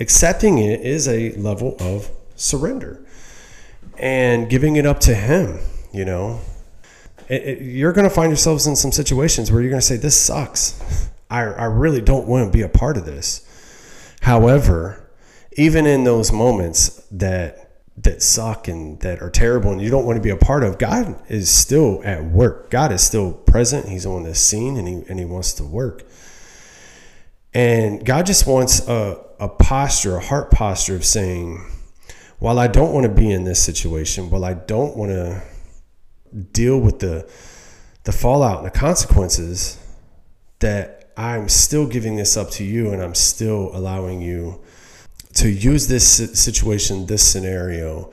Accepting 0.00 0.58
it 0.58 0.80
is 0.80 1.06
a 1.06 1.32
level 1.32 1.76
of 1.80 2.10
surrender 2.34 3.04
and 3.98 4.48
giving 4.48 4.76
it 4.76 4.86
up 4.86 5.00
to 5.00 5.14
Him, 5.14 5.58
you 5.92 6.04
know. 6.04 6.40
It, 7.28 7.42
it, 7.42 7.62
you're 7.62 7.92
going 7.92 8.08
to 8.08 8.14
find 8.14 8.30
yourselves 8.30 8.66
in 8.66 8.74
some 8.74 8.92
situations 8.92 9.52
where 9.52 9.60
you're 9.60 9.70
going 9.70 9.80
to 9.80 9.86
say, 9.86 9.96
This 9.96 10.18
sucks. 10.18 11.10
I, 11.30 11.42
I 11.42 11.64
really 11.64 12.00
don't 12.00 12.26
want 12.26 12.50
to 12.50 12.56
be 12.56 12.62
a 12.62 12.68
part 12.68 12.96
of 12.96 13.04
this. 13.04 13.44
However, 14.22 15.10
even 15.56 15.86
in 15.86 16.04
those 16.04 16.32
moments 16.32 17.02
that 17.10 17.64
that 18.02 18.22
suck 18.22 18.68
and 18.68 19.00
that 19.00 19.20
are 19.20 19.30
terrible 19.30 19.72
and 19.72 19.82
you 19.82 19.90
don't 19.90 20.06
want 20.06 20.16
to 20.16 20.22
be 20.22 20.30
a 20.30 20.36
part 20.36 20.62
of, 20.62 20.78
God 20.78 21.20
is 21.28 21.50
still 21.50 22.00
at 22.04 22.24
work. 22.24 22.70
God 22.70 22.92
is 22.92 23.02
still 23.02 23.32
present. 23.32 23.88
He's 23.88 24.06
on 24.06 24.22
the 24.22 24.34
scene 24.34 24.76
and 24.76 24.86
he 24.86 25.02
and 25.08 25.18
he 25.18 25.24
wants 25.24 25.52
to 25.54 25.64
work. 25.64 26.04
And 27.52 28.04
God 28.04 28.26
just 28.26 28.46
wants 28.46 28.86
a, 28.86 29.20
a 29.40 29.48
posture, 29.48 30.16
a 30.16 30.20
heart 30.20 30.50
posture 30.50 30.94
of 30.94 31.04
saying, 31.04 31.64
while 32.38 32.58
I 32.58 32.68
don't 32.68 32.92
want 32.92 33.04
to 33.04 33.12
be 33.12 33.30
in 33.30 33.44
this 33.44 33.62
situation, 33.62 34.30
while 34.30 34.44
I 34.44 34.54
don't 34.54 34.96
want 34.96 35.10
to 35.10 35.42
deal 36.52 36.78
with 36.78 37.00
the 37.00 37.28
the 38.04 38.12
fallout 38.12 38.58
and 38.58 38.66
the 38.66 38.78
consequences, 38.78 39.78
that 40.60 41.12
I'm 41.16 41.48
still 41.48 41.86
giving 41.86 42.16
this 42.16 42.36
up 42.36 42.50
to 42.52 42.64
you 42.64 42.90
and 42.92 43.02
I'm 43.02 43.14
still 43.14 43.70
allowing 43.74 44.22
you 44.22 44.62
to 45.34 45.50
use 45.50 45.88
this 45.88 46.06
situation, 46.40 47.06
this 47.06 47.22
scenario 47.22 48.10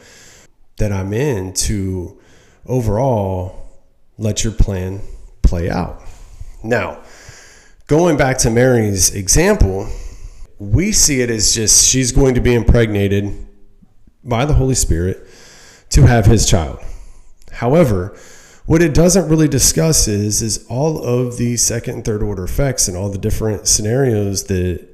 that 0.77 0.91
I'm 0.91 1.13
in 1.13 1.53
to 1.53 2.19
overall 2.65 3.69
let 4.17 4.43
your 4.43 4.53
plan 4.53 5.01
play 5.43 5.69
out. 5.69 6.01
Now, 6.63 7.03
going 7.87 8.17
back 8.17 8.39
to 8.39 8.49
Mary's 8.49 9.13
example, 9.13 9.87
we 10.59 10.91
see 10.91 11.21
it 11.21 11.29
as 11.29 11.53
just 11.53 11.87
she's 11.87 12.11
going 12.11 12.35
to 12.35 12.41
be 12.41 12.53
impregnated 12.53 13.44
by 14.25 14.43
the 14.43 14.55
Holy 14.55 14.75
Spirit 14.75 15.25
to 15.91 16.07
have 16.07 16.25
his 16.25 16.45
child. 16.45 16.79
However, 17.51 18.17
what 18.65 18.81
it 18.81 18.93
doesn't 18.93 19.29
really 19.29 19.47
discuss 19.47 20.07
is 20.07 20.41
is 20.41 20.65
all 20.67 21.01
of 21.03 21.37
the 21.37 21.55
second 21.55 21.93
and 21.93 22.05
third 22.05 22.23
order 22.23 22.43
effects 22.43 22.87
and 22.87 22.97
all 22.97 23.09
the 23.09 23.19
different 23.19 23.67
scenarios 23.67 24.45
that 24.45 24.85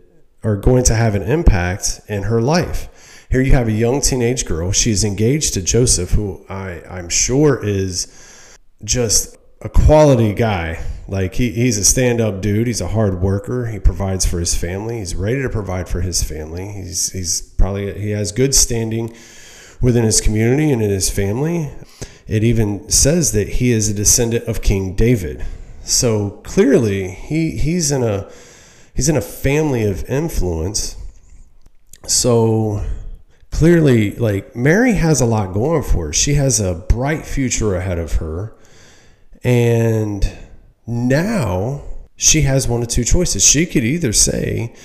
are 0.43 0.57
going 0.57 0.83
to 0.83 0.95
have 0.95 1.15
an 1.15 1.23
impact 1.23 2.01
in 2.09 2.23
her 2.23 2.41
life. 2.41 2.89
Here 3.31 3.41
you 3.41 3.53
have 3.53 3.69
a 3.69 3.71
young 3.71 4.01
teenage 4.01 4.45
girl. 4.45 4.73
She's 4.73 5.05
engaged 5.05 5.53
to 5.53 5.61
Joseph, 5.61 6.11
who 6.11 6.45
I, 6.49 6.81
I'm 6.89 7.07
sure 7.07 7.63
is 7.63 8.57
just 8.83 9.37
a 9.61 9.69
quality 9.69 10.33
guy. 10.33 10.83
Like 11.07 11.35
he, 11.35 11.51
he's 11.51 11.77
a 11.77 11.83
stand-up 11.83 12.41
dude. 12.41 12.67
He's 12.67 12.81
a 12.81 12.87
hard 12.87 13.21
worker. 13.21 13.67
He 13.67 13.79
provides 13.79 14.25
for 14.25 14.39
his 14.39 14.55
family. 14.55 14.99
He's 14.99 15.13
ready 15.13 15.41
to 15.41 15.49
provide 15.49 15.89
for 15.89 16.01
his 16.01 16.23
family. 16.23 16.69
He's 16.69 17.11
he's 17.11 17.41
probably 17.41 17.99
he 17.99 18.11
has 18.11 18.31
good 18.31 18.55
standing 18.55 19.13
within 19.81 20.03
his 20.03 20.21
community 20.21 20.71
and 20.71 20.81
in 20.81 20.89
his 20.89 21.09
family. 21.09 21.69
It 22.27 22.43
even 22.43 22.89
says 22.89 23.33
that 23.33 23.47
he 23.49 23.71
is 23.71 23.89
a 23.89 23.93
descendant 23.93 24.45
of 24.45 24.61
King 24.61 24.95
David. 24.95 25.45
So 25.83 26.41
clearly 26.43 27.09
he 27.09 27.57
he's 27.57 27.91
in 27.91 28.03
a 28.03 28.31
he's 28.95 29.09
in 29.09 29.17
a 29.17 29.21
family 29.21 29.83
of 29.83 30.05
influence. 30.05 30.95
So 32.07 32.85
clearly 33.51 34.11
like 34.15 34.55
Mary 34.55 34.93
has 34.93 35.19
a 35.19 35.25
lot 35.25 35.53
going 35.53 35.83
for 35.83 36.07
her. 36.07 36.13
She 36.13 36.35
has 36.35 36.61
a 36.61 36.73
bright 36.73 37.25
future 37.25 37.75
ahead 37.75 37.99
of 37.99 38.13
her 38.13 38.55
and 39.43 40.31
now 40.85 41.81
she 42.15 42.41
has 42.41 42.67
one 42.67 42.81
of 42.81 42.87
two 42.87 43.03
choices. 43.03 43.45
She 43.45 43.65
could 43.65 43.83
either 43.83 44.13
say, 44.13 44.75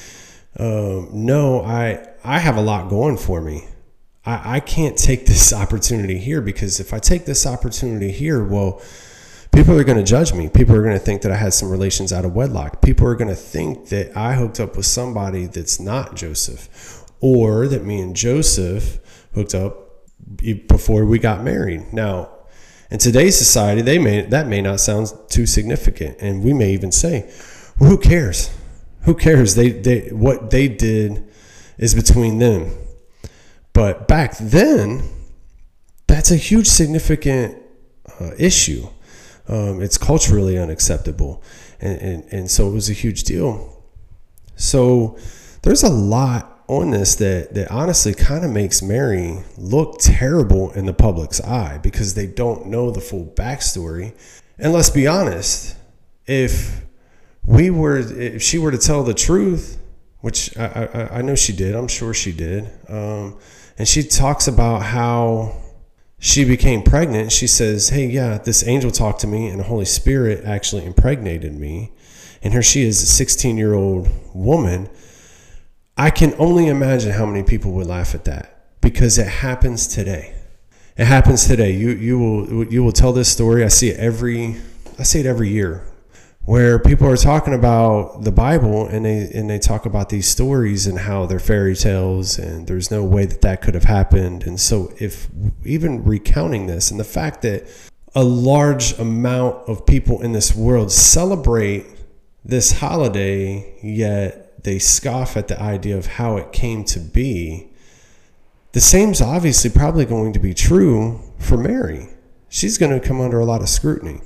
um, 0.59 1.11
"No, 1.13 1.63
I 1.63 2.07
I 2.25 2.39
have 2.39 2.57
a 2.57 2.63
lot 2.63 2.89
going 2.89 3.17
for 3.17 3.41
me. 3.41 3.67
I, 4.25 4.57
I 4.57 4.61
can't 4.61 4.97
take 4.97 5.27
this 5.33 5.53
opportunity 5.53 6.19
here 6.19 6.41
because 6.41 6.81
if 6.81 6.93
I 6.93 6.99
take 6.99 7.25
this 7.27 7.47
opportunity 7.47 8.11
here, 8.11 8.43
well." 8.45 8.83
people 9.53 9.79
are 9.79 9.85
going 9.85 9.97
to 9.97 10.05
judge 10.05 10.35
me. 10.35 10.51
People 10.51 10.77
are 10.77 10.83
going 10.83 10.99
to 10.99 11.03
think 11.03 11.23
that 11.23 11.33
I 11.33 11.37
had 11.37 11.55
some 11.55 11.71
relations 11.71 12.13
out 12.13 12.27
of 12.27 12.35
wedlock. 12.35 12.83
People 12.83 13.07
are 13.07 13.15
going 13.15 13.31
to 13.31 13.35
think 13.35 13.89
that 13.89 14.15
I 14.15 14.35
hooked 14.35 14.61
up 14.61 14.77
with 14.77 14.85
somebody 14.85 15.47
that's 15.47 15.81
not 15.81 16.15
Joseph, 16.15 17.03
or 17.21 17.67
that 17.67 17.83
me 17.83 18.01
and 18.01 18.15
Joseph 18.15 18.99
hooked 19.35 19.55
up 19.55 20.05
before 20.69 21.07
we 21.07 21.19
got 21.19 21.43
married. 21.43 21.91
Now, 21.91 22.36
in 22.91 22.99
today's 22.99 23.37
society, 23.37 23.83
they 23.83 23.99
may 23.99 24.23
that 24.23 24.47
may 24.47 24.63
not 24.63 24.81
sound 24.81 25.13
too 25.29 25.47
significant, 25.47 26.19
and 26.21 26.45
we 26.45 26.53
may 26.53 26.73
even 26.73 26.93
say, 26.93 27.31
well, 27.79 27.91
"Who 27.91 27.99
cares? 27.99 28.51
Who 29.03 29.15
cares? 29.15 29.55
They 29.55 29.71
they 29.71 30.09
what 30.11 30.51
they 30.51 30.69
did 30.69 31.25
is 31.79 31.95
between 31.95 32.39
them." 32.39 32.77
But 33.73 34.09
back 34.09 34.39
then, 34.39 35.03
that's 36.07 36.31
a 36.31 36.37
huge 36.37 36.67
significant 36.67 37.61
uh, 38.21 38.31
issue. 38.39 38.87
Um, 39.49 39.83
it's 39.83 39.99
culturally 39.99 40.59
unacceptable, 40.59 41.43
and, 41.81 42.01
and 42.01 42.25
and 42.33 42.51
so 42.51 42.69
it 42.69 42.73
was 42.73 42.89
a 42.89 42.95
huge 42.95 43.25
deal. 43.25 43.83
So 44.57 45.19
there's 45.63 45.83
a 45.83 45.91
lot 45.91 46.56
on 46.69 46.91
this 46.91 47.15
that 47.17 47.55
that 47.55 47.71
honestly 47.71 48.13
kind 48.15 48.45
of 48.45 48.51
makes 48.51 48.83
Mary 48.83 49.39
look 49.57 49.99
terrible 49.99 50.73
in 50.73 50.87
the 50.87 50.93
public's 50.93 51.41
eye 51.41 51.79
because 51.79 52.15
they 52.15 52.27
don't 52.27 52.67
know 52.67 52.91
the 52.91 53.01
full 53.01 53.27
backstory. 53.37 54.13
And 54.59 54.73
let's 54.73 54.91
be 54.91 55.07
honest, 55.07 55.77
if 56.27 56.85
we 57.45 57.71
were 57.71 57.99
if 57.99 58.43
she 58.43 58.59
were 58.59 58.71
to 58.71 58.79
tell 58.79 59.05
the 59.05 59.15
truth, 59.15 59.79
which 60.21 60.57
I, 60.59 60.89
I, 60.93 61.19
I 61.19 61.23
know 61.23 61.35
she 61.35 61.53
did, 61.53 61.75
I'm 61.75 61.89
sure 61.89 62.13
she 62.13 62.33
did, 62.33 62.71
um, 62.89 63.39
and 63.79 63.87
she 63.87 64.03
talks 64.03 64.49
about 64.49 64.83
how 64.83 65.57
she 66.19 66.45
became 66.45 66.83
pregnant. 66.83 67.31
She 67.31 67.47
says, 67.47 67.91
"Hey, 67.91 68.07
yeah, 68.07 68.39
this 68.39 68.67
angel 68.67 68.91
talked 68.91 69.21
to 69.21 69.29
me, 69.29 69.49
and 69.49 69.61
the 69.61 69.65
Holy 69.65 69.85
Spirit 69.85 70.45
actually 70.45 70.85
impregnated 70.85 71.55
me." 71.55 71.93
And 72.43 72.53
here 72.53 72.63
she 72.63 72.83
is, 72.83 73.03
a 73.03 73.07
16 73.07 73.57
year 73.57 73.75
old 73.75 74.09
woman 74.35 74.89
I 75.97 76.11
can 76.11 76.35
only 76.39 76.69
imagine 76.69 77.13
how 77.13 77.25
many 77.27 77.43
people 77.43 77.73
would 77.73 77.87
laugh 77.87 78.15
at 78.15 78.25
that 78.25 78.81
because 78.81 79.19
it 79.19 79.29
happens 79.29 79.87
today. 79.87 80.35
It 80.97 81.07
happens 81.07 81.47
today. 81.47 81.73
You 81.73 81.91
you 81.91 82.19
will 82.19 82.65
you 82.67 82.85
will 82.85 82.93
tell 82.93 83.13
this 83.13 83.31
story. 83.31 83.65
I 83.65 83.69
see 83.69 83.89
it 83.89 83.99
every 83.99 84.57
I 84.99 85.03
see 85.03 85.21
it 85.21 85.27
every 85.27 85.49
year 85.49 85.87
where 86.45 86.79
people 86.79 87.09
are 87.09 87.17
talking 87.17 87.53
about 87.53 88.23
the 88.23 88.31
Bible 88.33 88.87
and 88.87 89.05
they 89.05 89.31
and 89.35 89.51
they 89.51 89.59
talk 89.59 89.85
about 89.85 90.09
these 90.11 90.29
stories 90.29 90.87
and 90.87 91.01
how 91.01 91.27
they're 91.27 91.39
fairy 91.39 91.75
tales 91.75 92.39
and 92.39 92.67
there's 92.67 92.91
no 92.91 93.03
way 93.03 93.27
that 93.27 93.43
that 93.43 93.63
could 93.63 93.75
have 93.75 93.85
happened. 93.85 94.45
And 94.45 94.61
so 94.61 94.93
if 94.99 95.29
even 95.65 96.05
recounting 96.05 96.67
this 96.67 96.91
and 96.91 97.01
the 97.01 97.05
fact 97.05 97.43
that 97.43 97.67
a 98.15 98.25
large 98.25 98.99
amount 98.99 99.69
of 99.69 99.85
people 99.85 100.23
in 100.23 100.33
this 100.33 100.55
world 100.55 100.93
celebrate 100.93 101.85
this 102.45 102.79
holiday 102.79 103.79
yet 103.83 104.46
they 104.67 104.81
scoff 104.81 105.37
at 105.37 105.47
the 105.47 105.59
idea 105.63 105.97
of 105.97 106.07
how 106.07 106.37
it 106.37 106.53
came 106.53 106.83
to 106.83 106.99
be. 106.99 107.69
The 108.73 108.81
same's 108.81 109.23
obviously 109.23 109.71
probably 109.71 110.05
going 110.05 110.33
to 110.33 110.41
be 110.41 110.55
true 110.55 111.21
for 111.39 111.57
Mary. 111.57 112.09
She's 112.49 112.77
going 112.77 112.91
to 112.91 113.07
come 113.07 113.21
under 113.21 113.39
a 113.39 113.45
lot 113.45 113.63
of 113.63 113.69
scrutiny. 113.69 114.21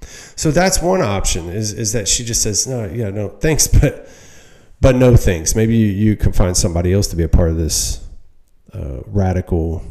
So 0.00 0.52
that's 0.52 0.80
one 0.80 1.02
option 1.02 1.48
is, 1.48 1.72
is 1.72 1.92
that 1.92 2.06
she 2.06 2.24
just 2.24 2.40
says, 2.40 2.68
no, 2.68 2.86
yeah, 2.86 3.10
no, 3.10 3.30
thanks, 3.30 3.66
but, 3.80 4.08
but 4.80 4.94
no 4.94 5.16
thanks. 5.16 5.56
Maybe 5.56 5.76
you, 5.76 5.88
you 5.88 6.16
can 6.16 6.32
find 6.32 6.56
somebody 6.56 6.92
else 6.92 7.08
to 7.08 7.16
be 7.16 7.24
a 7.24 7.28
part 7.28 7.50
of 7.50 7.56
this 7.56 8.06
uh, 8.72 9.00
radical 9.06 9.82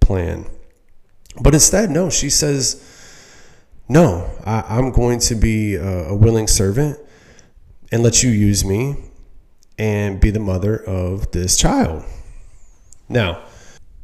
plan. 0.00 0.44
But 1.40 1.54
instead, 1.54 1.88
no, 1.90 2.10
she 2.10 2.30
says, 2.30 2.82
no, 3.88 4.28
I, 4.44 4.76
am 4.76 4.90
going 4.90 5.20
to 5.20 5.36
be 5.36 5.76
a, 5.76 6.08
a 6.08 6.16
willing 6.16 6.48
servant 6.48 6.98
and 7.92 8.02
let 8.02 8.24
you 8.24 8.30
use 8.30 8.64
me 8.64 9.05
and 9.78 10.20
be 10.20 10.30
the 10.30 10.40
mother 10.40 10.76
of 10.76 11.30
this 11.32 11.56
child. 11.56 12.04
Now, 13.08 13.44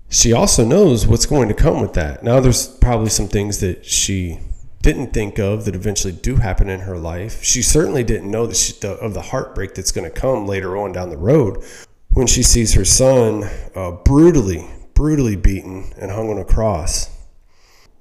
she 0.09 0.33
also 0.33 0.65
knows 0.65 1.07
what's 1.07 1.27
going 1.27 1.49
to 1.49 1.55
come 1.55 1.81
with 1.81 1.95
that. 1.95 2.23
Now, 2.23 2.41
there's 2.41 2.69
probably 2.69 3.09
some 3.09 3.29
things 3.29 3.61
that 3.61 3.87
she 3.87 4.39
didn't 4.83 5.13
think 5.13 5.39
of 5.39 5.65
that 5.65 5.75
eventually 5.75 6.13
do 6.13 6.37
happen 6.37 6.69
in 6.69 6.81
her 6.81 6.99
life. 6.99 7.43
She 7.43 7.63
certainly 7.63 8.05
didn't 8.05 8.31
know 8.31 8.47
that 8.47 8.57
she, 8.57 8.73
the, 8.75 8.93
of 8.95 9.15
the 9.15 9.23
heartbreak 9.23 9.75
that's 9.75 9.93
going 9.93 10.11
to 10.11 10.21
come 10.21 10.47
later 10.47 10.77
on 10.77 10.93
down 10.93 11.09
the 11.11 11.17
road 11.17 11.65
when 12.13 12.27
she 12.27 12.43
sees 12.43 12.75
her 12.75 12.85
son 12.85 13.45
uh, 13.75 13.93
brutally, 13.93 14.69
brutally 14.95 15.37
beaten 15.37 15.93
and 15.97 16.11
hung 16.11 16.29
on 16.29 16.39
a 16.39 16.45
cross. 16.45 17.09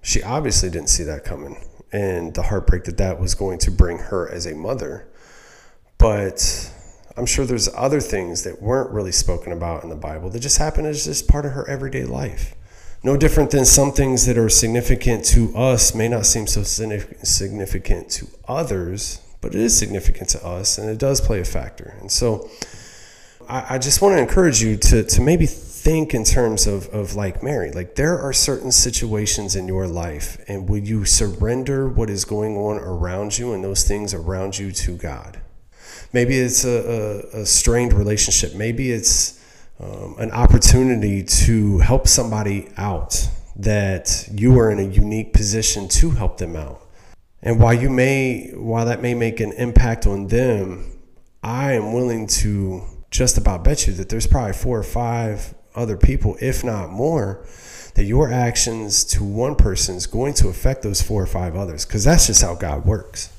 She 0.01 0.21
obviously 0.23 0.69
didn't 0.69 0.89
see 0.89 1.03
that 1.03 1.23
coming 1.23 1.63
and 1.91 2.33
the 2.33 2.43
heartbreak 2.43 2.85
that 2.85 2.97
that 2.97 3.19
was 3.19 3.35
going 3.35 3.59
to 3.59 3.71
bring 3.71 3.97
her 3.97 4.29
as 4.29 4.45
a 4.45 4.55
mother. 4.55 5.07
But 5.97 6.73
I'm 7.21 7.27
sure 7.27 7.45
there's 7.45 7.69
other 7.75 8.01
things 8.01 8.41
that 8.45 8.63
weren't 8.63 8.89
really 8.89 9.11
spoken 9.11 9.53
about 9.53 9.83
in 9.83 9.89
the 9.89 9.95
Bible 9.95 10.31
that 10.31 10.39
just 10.39 10.57
happen 10.57 10.87
as 10.87 11.05
just 11.05 11.27
part 11.27 11.45
of 11.45 11.51
her 11.51 11.69
everyday 11.69 12.03
life. 12.03 12.55
No 13.03 13.15
different 13.15 13.51
than 13.51 13.63
some 13.63 13.91
things 13.91 14.25
that 14.25 14.39
are 14.39 14.49
significant 14.49 15.23
to 15.25 15.55
us 15.55 15.93
may 15.93 16.07
not 16.07 16.25
seem 16.25 16.47
so 16.47 16.63
significant 16.63 18.09
to 18.09 18.27
others, 18.47 19.21
but 19.39 19.53
it 19.53 19.61
is 19.61 19.77
significant 19.77 20.29
to 20.29 20.43
us 20.43 20.79
and 20.79 20.89
it 20.89 20.97
does 20.97 21.21
play 21.21 21.39
a 21.39 21.45
factor. 21.45 21.95
And 21.99 22.11
so 22.11 22.49
I, 23.47 23.75
I 23.75 23.77
just 23.77 24.01
want 24.01 24.15
to 24.15 24.19
encourage 24.19 24.63
you 24.63 24.75
to, 24.77 25.03
to 25.03 25.21
maybe 25.21 25.45
think 25.45 26.15
in 26.15 26.23
terms 26.23 26.65
of, 26.65 26.87
of 26.87 27.13
like 27.13 27.43
Mary. 27.43 27.71
Like 27.71 27.93
there 27.93 28.17
are 28.17 28.33
certain 28.33 28.71
situations 28.71 29.55
in 29.55 29.67
your 29.67 29.85
life, 29.85 30.43
and 30.47 30.67
will 30.67 30.79
you 30.79 31.05
surrender 31.05 31.87
what 31.87 32.09
is 32.09 32.25
going 32.25 32.57
on 32.57 32.77
around 32.77 33.37
you 33.37 33.53
and 33.53 33.63
those 33.63 33.83
things 33.83 34.11
around 34.15 34.57
you 34.57 34.71
to 34.71 34.97
God? 34.97 35.40
Maybe 36.13 36.37
it's 36.37 36.65
a, 36.65 37.23
a, 37.33 37.41
a 37.41 37.45
strained 37.45 37.93
relationship. 37.93 38.53
Maybe 38.55 38.91
it's 38.91 39.39
um, 39.79 40.15
an 40.19 40.31
opportunity 40.31 41.23
to 41.23 41.79
help 41.79 42.07
somebody 42.07 42.69
out 42.77 43.27
that 43.55 44.27
you 44.31 44.59
are 44.59 44.69
in 44.71 44.79
a 44.79 44.83
unique 44.83 45.33
position 45.33 45.87
to 45.87 46.11
help 46.11 46.37
them 46.37 46.55
out. 46.55 46.81
And 47.41 47.59
while 47.59 47.73
you 47.73 47.89
may, 47.89 48.51
while 48.53 48.85
that 48.85 49.01
may 49.01 49.13
make 49.13 49.39
an 49.39 49.51
impact 49.53 50.05
on 50.05 50.27
them, 50.27 50.99
I 51.43 51.73
am 51.73 51.93
willing 51.93 52.27
to 52.27 52.83
just 53.09 53.37
about 53.37 53.63
bet 53.63 53.87
you 53.87 53.93
that 53.93 54.09
there's 54.09 54.27
probably 54.27 54.53
four 54.53 54.79
or 54.79 54.83
five 54.83 55.53
other 55.75 55.97
people, 55.97 56.37
if 56.39 56.63
not 56.63 56.91
more, 56.91 57.45
that 57.95 58.03
your 58.03 58.31
actions 58.31 59.03
to 59.05 59.23
one 59.23 59.55
person 59.55 59.95
is 59.95 60.05
going 60.05 60.33
to 60.35 60.47
affect 60.47 60.83
those 60.83 61.01
four 61.01 61.21
or 61.21 61.27
five 61.27 61.55
others 61.55 61.85
because 61.85 62.03
that's 62.03 62.27
just 62.27 62.41
how 62.41 62.55
God 62.55 62.85
works. 62.85 63.33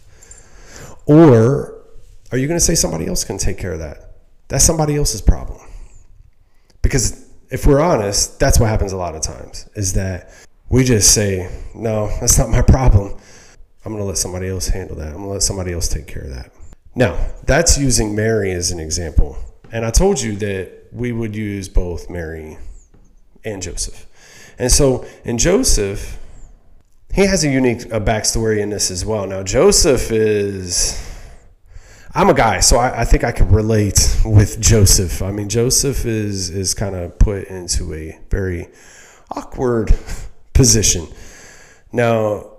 Or 1.06 1.81
are 2.32 2.38
you 2.38 2.48
going 2.48 2.58
to 2.58 2.64
say 2.64 2.74
somebody 2.74 3.06
else 3.06 3.24
can 3.24 3.38
take 3.38 3.58
care 3.58 3.72
of 3.72 3.78
that? 3.80 4.14
That's 4.48 4.64
somebody 4.64 4.96
else's 4.96 5.20
problem. 5.20 5.60
Because 6.80 7.28
if 7.50 7.66
we're 7.66 7.80
honest, 7.80 8.40
that's 8.40 8.58
what 8.58 8.68
happens 8.68 8.92
a 8.92 8.96
lot 8.96 9.14
of 9.14 9.22
times 9.22 9.68
is 9.74 9.92
that 9.92 10.32
we 10.70 10.82
just 10.82 11.14
say, 11.14 11.50
no, 11.74 12.08
that's 12.20 12.38
not 12.38 12.48
my 12.48 12.62
problem. 12.62 13.14
I'm 13.84 13.92
going 13.92 14.02
to 14.02 14.06
let 14.06 14.16
somebody 14.16 14.48
else 14.48 14.68
handle 14.68 14.96
that. 14.96 15.08
I'm 15.08 15.14
going 15.14 15.24
to 15.24 15.32
let 15.32 15.42
somebody 15.42 15.72
else 15.72 15.88
take 15.88 16.06
care 16.06 16.22
of 16.22 16.30
that. 16.30 16.52
Now, 16.94 17.18
that's 17.44 17.78
using 17.78 18.14
Mary 18.14 18.52
as 18.52 18.70
an 18.70 18.80
example. 18.80 19.36
And 19.70 19.84
I 19.84 19.90
told 19.90 20.20
you 20.20 20.36
that 20.36 20.88
we 20.92 21.12
would 21.12 21.36
use 21.36 21.68
both 21.68 22.08
Mary 22.08 22.58
and 23.44 23.62
Joseph. 23.62 24.06
And 24.58 24.70
so 24.70 25.04
in 25.24 25.36
Joseph, 25.38 26.18
he 27.12 27.26
has 27.26 27.44
a 27.44 27.48
unique 27.48 27.80
backstory 27.80 28.60
in 28.60 28.70
this 28.70 28.90
as 28.90 29.04
well. 29.04 29.26
Now, 29.26 29.42
Joseph 29.42 30.10
is 30.10 31.11
I'm 32.14 32.28
a 32.28 32.34
guy, 32.34 32.60
so 32.60 32.76
I, 32.76 33.00
I, 33.00 33.04
think 33.06 33.24
I 33.24 33.32
can 33.32 33.48
relate 33.48 34.20
with 34.22 34.60
Joseph. 34.60 35.22
I 35.22 35.32
mean, 35.32 35.48
Joseph 35.48 36.04
is 36.04 36.50
is 36.50 36.74
kind 36.74 36.94
of 36.94 37.18
put 37.18 37.44
into 37.44 37.94
a 37.94 38.18
very 38.28 38.68
awkward 39.30 39.94
position. 40.52 41.06
Now, 41.90 42.50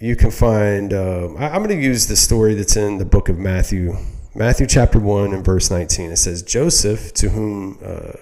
you 0.00 0.16
can 0.16 0.30
find. 0.30 0.94
Um, 0.94 1.36
I, 1.36 1.50
I'm 1.50 1.62
going 1.62 1.78
to 1.78 1.84
use 1.84 2.06
the 2.06 2.16
story 2.16 2.54
that's 2.54 2.76
in 2.76 2.96
the 2.96 3.04
book 3.04 3.28
of 3.28 3.38
Matthew, 3.38 3.96
Matthew 4.34 4.66
chapter 4.66 4.98
one 4.98 5.34
and 5.34 5.44
verse 5.44 5.70
19. 5.70 6.12
It 6.12 6.16
says, 6.16 6.42
"Joseph, 6.42 7.12
to 7.14 7.28
whom." 7.28 7.78
Uh, 7.84 8.12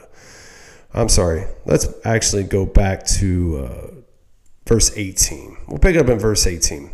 I'm 0.93 1.09
sorry. 1.09 1.47
Let's 1.67 1.87
actually 2.05 2.45
go 2.45 2.67
back 2.67 3.05
to 3.19 3.59
uh, 3.65 3.91
verse 4.67 4.97
18. 4.97 5.57
We'll 5.69 5.79
pick 5.79 5.95
it 5.95 6.01
up 6.01 6.09
in 6.09 6.19
verse 6.19 6.49
18 6.49 6.94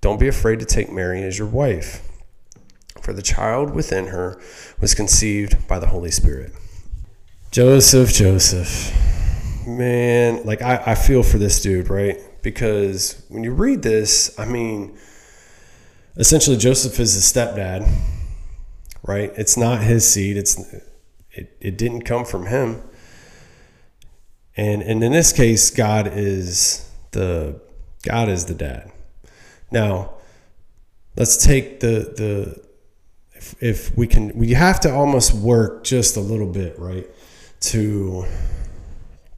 don't 0.00 0.18
be 0.18 0.28
afraid 0.28 0.60
to 0.60 0.66
take 0.66 0.90
Mary 0.90 1.22
as 1.22 1.38
your 1.38 1.48
wife, 1.48 2.06
for 3.00 3.12
the 3.12 3.22
child 3.22 3.74
within 3.74 4.08
her 4.08 4.40
was 4.80 4.94
conceived 4.94 5.66
by 5.68 5.78
the 5.78 5.88
Holy 5.88 6.10
Spirit. 6.10 6.52
Joseph, 7.50 8.12
Joseph. 8.12 8.96
Man, 9.66 10.44
like 10.44 10.62
I, 10.62 10.82
I 10.86 10.94
feel 10.94 11.22
for 11.22 11.38
this 11.38 11.60
dude, 11.60 11.90
right? 11.90 12.18
Because 12.42 13.22
when 13.28 13.44
you 13.44 13.52
read 13.52 13.82
this, 13.82 14.38
I 14.38 14.46
mean, 14.46 14.96
essentially 16.16 16.56
Joseph 16.56 16.98
is 16.98 17.14
the 17.14 17.40
stepdad, 17.40 17.90
right? 19.02 19.32
It's 19.36 19.56
not 19.56 19.82
his 19.82 20.08
seed. 20.08 20.36
It's 20.36 20.58
it, 21.32 21.56
it 21.60 21.76
didn't 21.76 22.02
come 22.02 22.24
from 22.24 22.46
him. 22.46 22.82
And 24.56 24.82
and 24.82 25.02
in 25.04 25.12
this 25.12 25.32
case, 25.32 25.70
God 25.70 26.10
is 26.12 26.90
the 27.10 27.60
God 28.02 28.28
is 28.28 28.46
the 28.46 28.54
dad. 28.54 28.90
Now, 29.70 30.14
let's 31.16 31.36
take 31.36 31.80
the 31.80 32.12
the 32.16 32.70
if, 33.32 33.62
if 33.62 33.96
we 33.96 34.06
can 34.06 34.36
we 34.36 34.50
have 34.50 34.80
to 34.80 34.92
almost 34.92 35.32
work 35.32 35.84
just 35.84 36.16
a 36.16 36.20
little 36.20 36.46
bit, 36.46 36.78
right? 36.78 37.06
To 37.60 38.26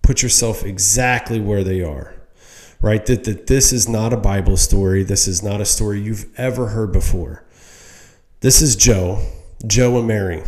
put 0.03 0.23
yourself 0.23 0.64
exactly 0.64 1.40
where 1.40 1.64
they 1.64 1.83
are. 1.83 2.14
Right? 2.81 3.05
That 3.07 3.25
that 3.25 3.47
this 3.47 3.73
is 3.73 3.88
not 3.88 4.12
a 4.12 4.16
Bible 4.16 4.57
story. 4.57 5.05
This 5.05 5.29
is 5.29 5.42
not 5.42 5.61
a 5.61 5.64
story 5.64 6.01
you've 6.01 6.27
ever 6.37 6.68
heard 6.68 6.92
before. 6.92 7.45
This 8.40 8.61
is 8.61 8.75
Joe, 8.75 9.25
Joe 9.64 9.99
and 9.99 10.09
Mary. 10.09 10.42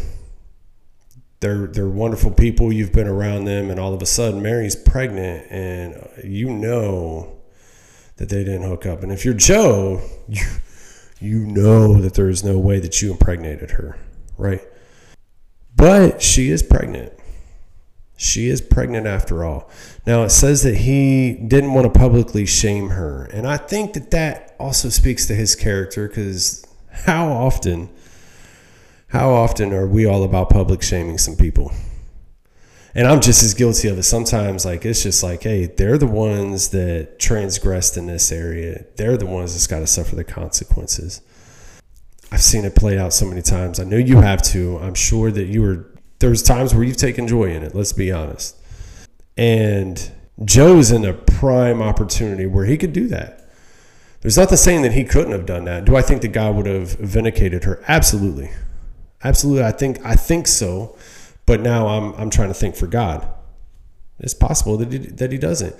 They're 1.38 1.68
they're 1.68 1.88
wonderful 1.88 2.32
people. 2.32 2.72
You've 2.72 2.92
been 2.92 3.06
around 3.06 3.44
them, 3.44 3.70
and 3.70 3.78
all 3.78 3.94
of 3.94 4.02
a 4.02 4.06
sudden, 4.06 4.42
Mary's 4.42 4.74
pregnant, 4.74 5.46
and 5.48 6.08
you 6.24 6.50
know 6.50 7.33
that 8.16 8.28
they 8.28 8.44
didn't 8.44 8.62
hook 8.62 8.86
up. 8.86 9.02
And 9.02 9.12
if 9.12 9.24
you're 9.24 9.34
Joe, 9.34 10.00
you, 10.28 10.44
you 11.20 11.46
know 11.46 11.94
that 12.00 12.14
there 12.14 12.28
is 12.28 12.44
no 12.44 12.58
way 12.58 12.80
that 12.80 13.02
you 13.02 13.10
impregnated 13.12 13.72
her, 13.72 13.98
right? 14.36 14.62
But 15.76 16.22
she 16.22 16.50
is 16.50 16.62
pregnant. 16.62 17.12
She 18.16 18.48
is 18.48 18.60
pregnant 18.60 19.06
after 19.06 19.44
all. 19.44 19.68
Now, 20.06 20.22
it 20.22 20.30
says 20.30 20.62
that 20.62 20.76
he 20.76 21.32
didn't 21.32 21.74
want 21.74 21.92
to 21.92 21.98
publicly 21.98 22.46
shame 22.46 22.90
her. 22.90 23.24
And 23.24 23.46
I 23.46 23.56
think 23.56 23.94
that 23.94 24.12
that 24.12 24.54
also 24.60 24.88
speaks 24.88 25.26
to 25.26 25.34
his 25.34 25.56
character 25.56 26.06
because 26.06 26.64
how 26.90 27.26
often, 27.28 27.90
how 29.08 29.30
often 29.30 29.72
are 29.72 29.86
we 29.86 30.06
all 30.06 30.22
about 30.22 30.48
public 30.48 30.80
shaming 30.80 31.18
some 31.18 31.36
people? 31.36 31.72
And 32.94 33.08
I'm 33.08 33.20
just 33.20 33.42
as 33.42 33.54
guilty 33.54 33.88
of 33.88 33.98
it. 33.98 34.04
Sometimes, 34.04 34.64
like, 34.64 34.84
it's 34.84 35.02
just 35.02 35.22
like, 35.22 35.42
hey, 35.42 35.66
they're 35.66 35.98
the 35.98 36.06
ones 36.06 36.68
that 36.68 37.18
transgressed 37.18 37.96
in 37.96 38.06
this 38.06 38.30
area. 38.30 38.84
They're 38.96 39.16
the 39.16 39.26
ones 39.26 39.52
that's 39.52 39.66
got 39.66 39.80
to 39.80 39.86
suffer 39.86 40.14
the 40.14 40.24
consequences. 40.24 41.20
I've 42.30 42.42
seen 42.42 42.64
it 42.64 42.74
play 42.74 42.98
out 42.98 43.12
so 43.12 43.26
many 43.26 43.42
times. 43.42 43.80
I 43.80 43.84
know 43.84 43.96
you 43.96 44.20
have 44.20 44.42
too. 44.42 44.78
I'm 44.78 44.94
sure 44.94 45.30
that 45.30 45.44
you 45.44 45.62
were 45.62 45.86
there's 46.20 46.42
times 46.42 46.74
where 46.74 46.84
you've 46.84 46.96
taken 46.96 47.28
joy 47.28 47.50
in 47.50 47.62
it, 47.62 47.74
let's 47.74 47.92
be 47.92 48.10
honest. 48.10 48.56
And 49.36 50.10
Joe's 50.44 50.90
in 50.90 51.04
a 51.04 51.12
prime 51.12 51.82
opportunity 51.82 52.46
where 52.46 52.64
he 52.64 52.76
could 52.76 52.92
do 52.92 53.08
that. 53.08 53.48
There's 54.20 54.38
nothing 54.38 54.56
saying 54.56 54.82
that 54.82 54.92
he 54.92 55.04
couldn't 55.04 55.32
have 55.32 55.44
done 55.44 55.64
that. 55.64 55.84
Do 55.84 55.96
I 55.96 56.02
think 56.02 56.22
that 56.22 56.28
God 56.28 56.56
would 56.56 56.66
have 56.66 56.92
vindicated 56.92 57.64
her? 57.64 57.82
Absolutely. 57.86 58.50
Absolutely. 59.22 59.64
I 59.64 59.72
think 59.72 60.04
I 60.04 60.14
think 60.14 60.46
so. 60.46 60.96
But 61.46 61.60
now 61.60 61.88
I'm 61.88 62.14
I'm 62.14 62.30
trying 62.30 62.48
to 62.48 62.54
think 62.54 62.76
for 62.76 62.86
God. 62.86 63.28
It's 64.18 64.34
possible 64.34 64.76
that 64.78 64.92
he, 64.92 64.98
that 64.98 65.32
he 65.32 65.38
doesn't. 65.38 65.74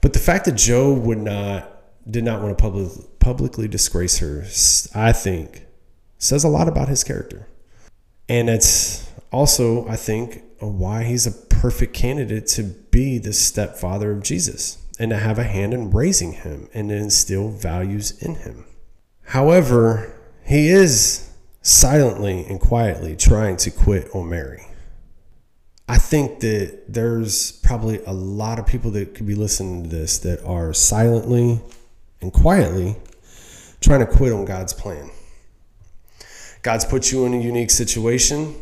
But 0.00 0.12
the 0.12 0.18
fact 0.18 0.44
that 0.46 0.56
Joe 0.56 0.92
would 0.92 1.18
not 1.18 1.68
did 2.10 2.24
not 2.24 2.42
want 2.42 2.56
to 2.56 2.62
public, 2.62 3.18
publicly 3.20 3.68
disgrace 3.68 4.18
her, 4.18 4.44
I 4.94 5.12
think, 5.12 5.66
says 6.18 6.44
a 6.44 6.48
lot 6.48 6.68
about 6.68 6.88
his 6.88 7.04
character. 7.04 7.46
And 8.28 8.48
it's 8.48 9.08
also, 9.30 9.86
I 9.88 9.96
think, 9.96 10.42
why 10.58 11.04
he's 11.04 11.26
a 11.26 11.32
perfect 11.32 11.94
candidate 11.94 12.46
to 12.48 12.62
be 12.62 13.18
the 13.18 13.32
stepfather 13.32 14.12
of 14.12 14.22
Jesus 14.22 14.78
and 14.98 15.10
to 15.10 15.16
have 15.16 15.38
a 15.38 15.44
hand 15.44 15.74
in 15.74 15.90
raising 15.90 16.32
him 16.32 16.68
and 16.74 16.88
to 16.88 16.96
instill 16.96 17.50
values 17.50 18.10
in 18.22 18.36
him. 18.36 18.64
However, 19.26 20.20
he 20.44 20.68
is 20.68 21.30
silently 21.62 22.44
and 22.46 22.60
quietly 22.60 23.16
trying 23.16 23.56
to 23.58 23.70
quit 23.70 24.08
on 24.14 24.28
Mary. 24.28 24.66
I 25.88 25.98
think 25.98 26.40
that 26.40 26.84
there's 26.88 27.52
probably 27.52 28.02
a 28.04 28.12
lot 28.12 28.58
of 28.58 28.66
people 28.66 28.90
that 28.92 29.14
could 29.14 29.26
be 29.26 29.34
listening 29.34 29.84
to 29.84 29.88
this 29.88 30.18
that 30.20 30.42
are 30.44 30.72
silently 30.72 31.60
and 32.20 32.32
quietly 32.32 32.96
trying 33.80 34.00
to 34.00 34.06
quit 34.06 34.32
on 34.32 34.44
God's 34.44 34.72
plan. 34.72 35.10
God's 36.62 36.84
put 36.84 37.10
you 37.10 37.26
in 37.26 37.34
a 37.34 37.40
unique 37.40 37.70
situation. 37.70 38.54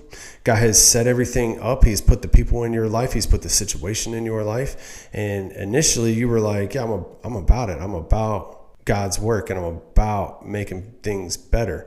God 0.42 0.56
has 0.56 0.83
set 0.83 1.06
everything 1.06 1.61
up. 1.61 1.85
He's 1.85 2.00
put 2.00 2.22
the 2.22 2.28
people 2.28 2.64
in 2.64 2.72
your 2.72 2.88
life. 2.88 3.12
He's 3.12 3.26
put 3.26 3.42
the 3.42 3.50
situation 3.50 4.14
in 4.14 4.24
your 4.24 4.42
life. 4.42 5.09
And 5.12 5.52
initially, 5.52 6.14
you 6.14 6.26
were 6.26 6.40
like, 6.40 6.74
"Yeah, 6.74 6.85
I'm, 6.85 6.92
a, 6.92 7.04
I'm 7.22 7.37
about 7.37 7.68
it. 7.68 7.78
I'm 7.78 7.92
about 7.92 8.85
God's 8.87 9.18
work, 9.18 9.50
and 9.50 9.59
I'm 9.59 9.66
about 9.66 10.48
making 10.48 10.94
things 11.02 11.37
better." 11.37 11.87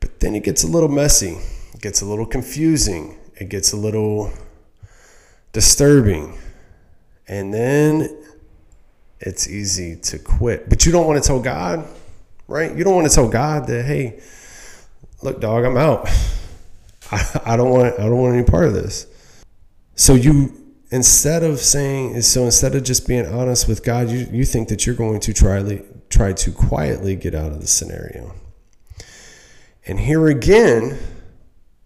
But 0.00 0.20
then 0.20 0.34
it 0.34 0.44
gets 0.44 0.62
a 0.62 0.66
little 0.66 0.90
messy. 0.90 1.38
It 1.72 1.80
gets 1.80 2.02
a 2.02 2.04
little 2.04 2.26
confusing. 2.26 3.18
It 3.38 3.48
gets 3.48 3.72
a 3.72 3.76
little 3.76 4.32
disturbing, 5.52 6.38
and 7.28 7.52
then 7.52 8.16
it's 9.20 9.48
easy 9.48 9.96
to 9.96 10.18
quit. 10.18 10.68
But 10.68 10.86
you 10.86 10.92
don't 10.92 11.06
want 11.06 11.22
to 11.22 11.26
tell 11.26 11.40
God, 11.40 11.86
right? 12.48 12.74
You 12.74 12.84
don't 12.84 12.94
want 12.94 13.08
to 13.08 13.14
tell 13.14 13.28
God 13.28 13.66
that, 13.66 13.84
"Hey." 13.84 14.20
look, 15.24 15.40
dog, 15.40 15.64
I'm 15.64 15.76
out. 15.76 16.08
I, 17.10 17.40
I 17.44 17.56
don't 17.56 17.70
want 17.70 17.98
I 17.98 18.04
don't 18.04 18.18
want 18.18 18.34
any 18.34 18.44
part 18.44 18.66
of 18.66 18.74
this. 18.74 19.06
So 19.96 20.14
you 20.14 20.60
instead 20.90 21.42
of 21.42 21.58
saying 21.58 22.20
so 22.22 22.44
instead 22.44 22.74
of 22.74 22.84
just 22.84 23.08
being 23.08 23.26
honest 23.26 23.66
with 23.66 23.82
God, 23.82 24.10
you, 24.10 24.26
you 24.30 24.44
think 24.44 24.68
that 24.68 24.86
you're 24.86 24.94
going 24.94 25.20
to 25.20 25.32
try 25.32 25.82
try 26.10 26.32
to 26.32 26.52
quietly 26.52 27.16
get 27.16 27.34
out 27.34 27.50
of 27.50 27.60
the 27.60 27.66
scenario. 27.66 28.34
And 29.86 30.00
here 30.00 30.28
again, 30.28 30.98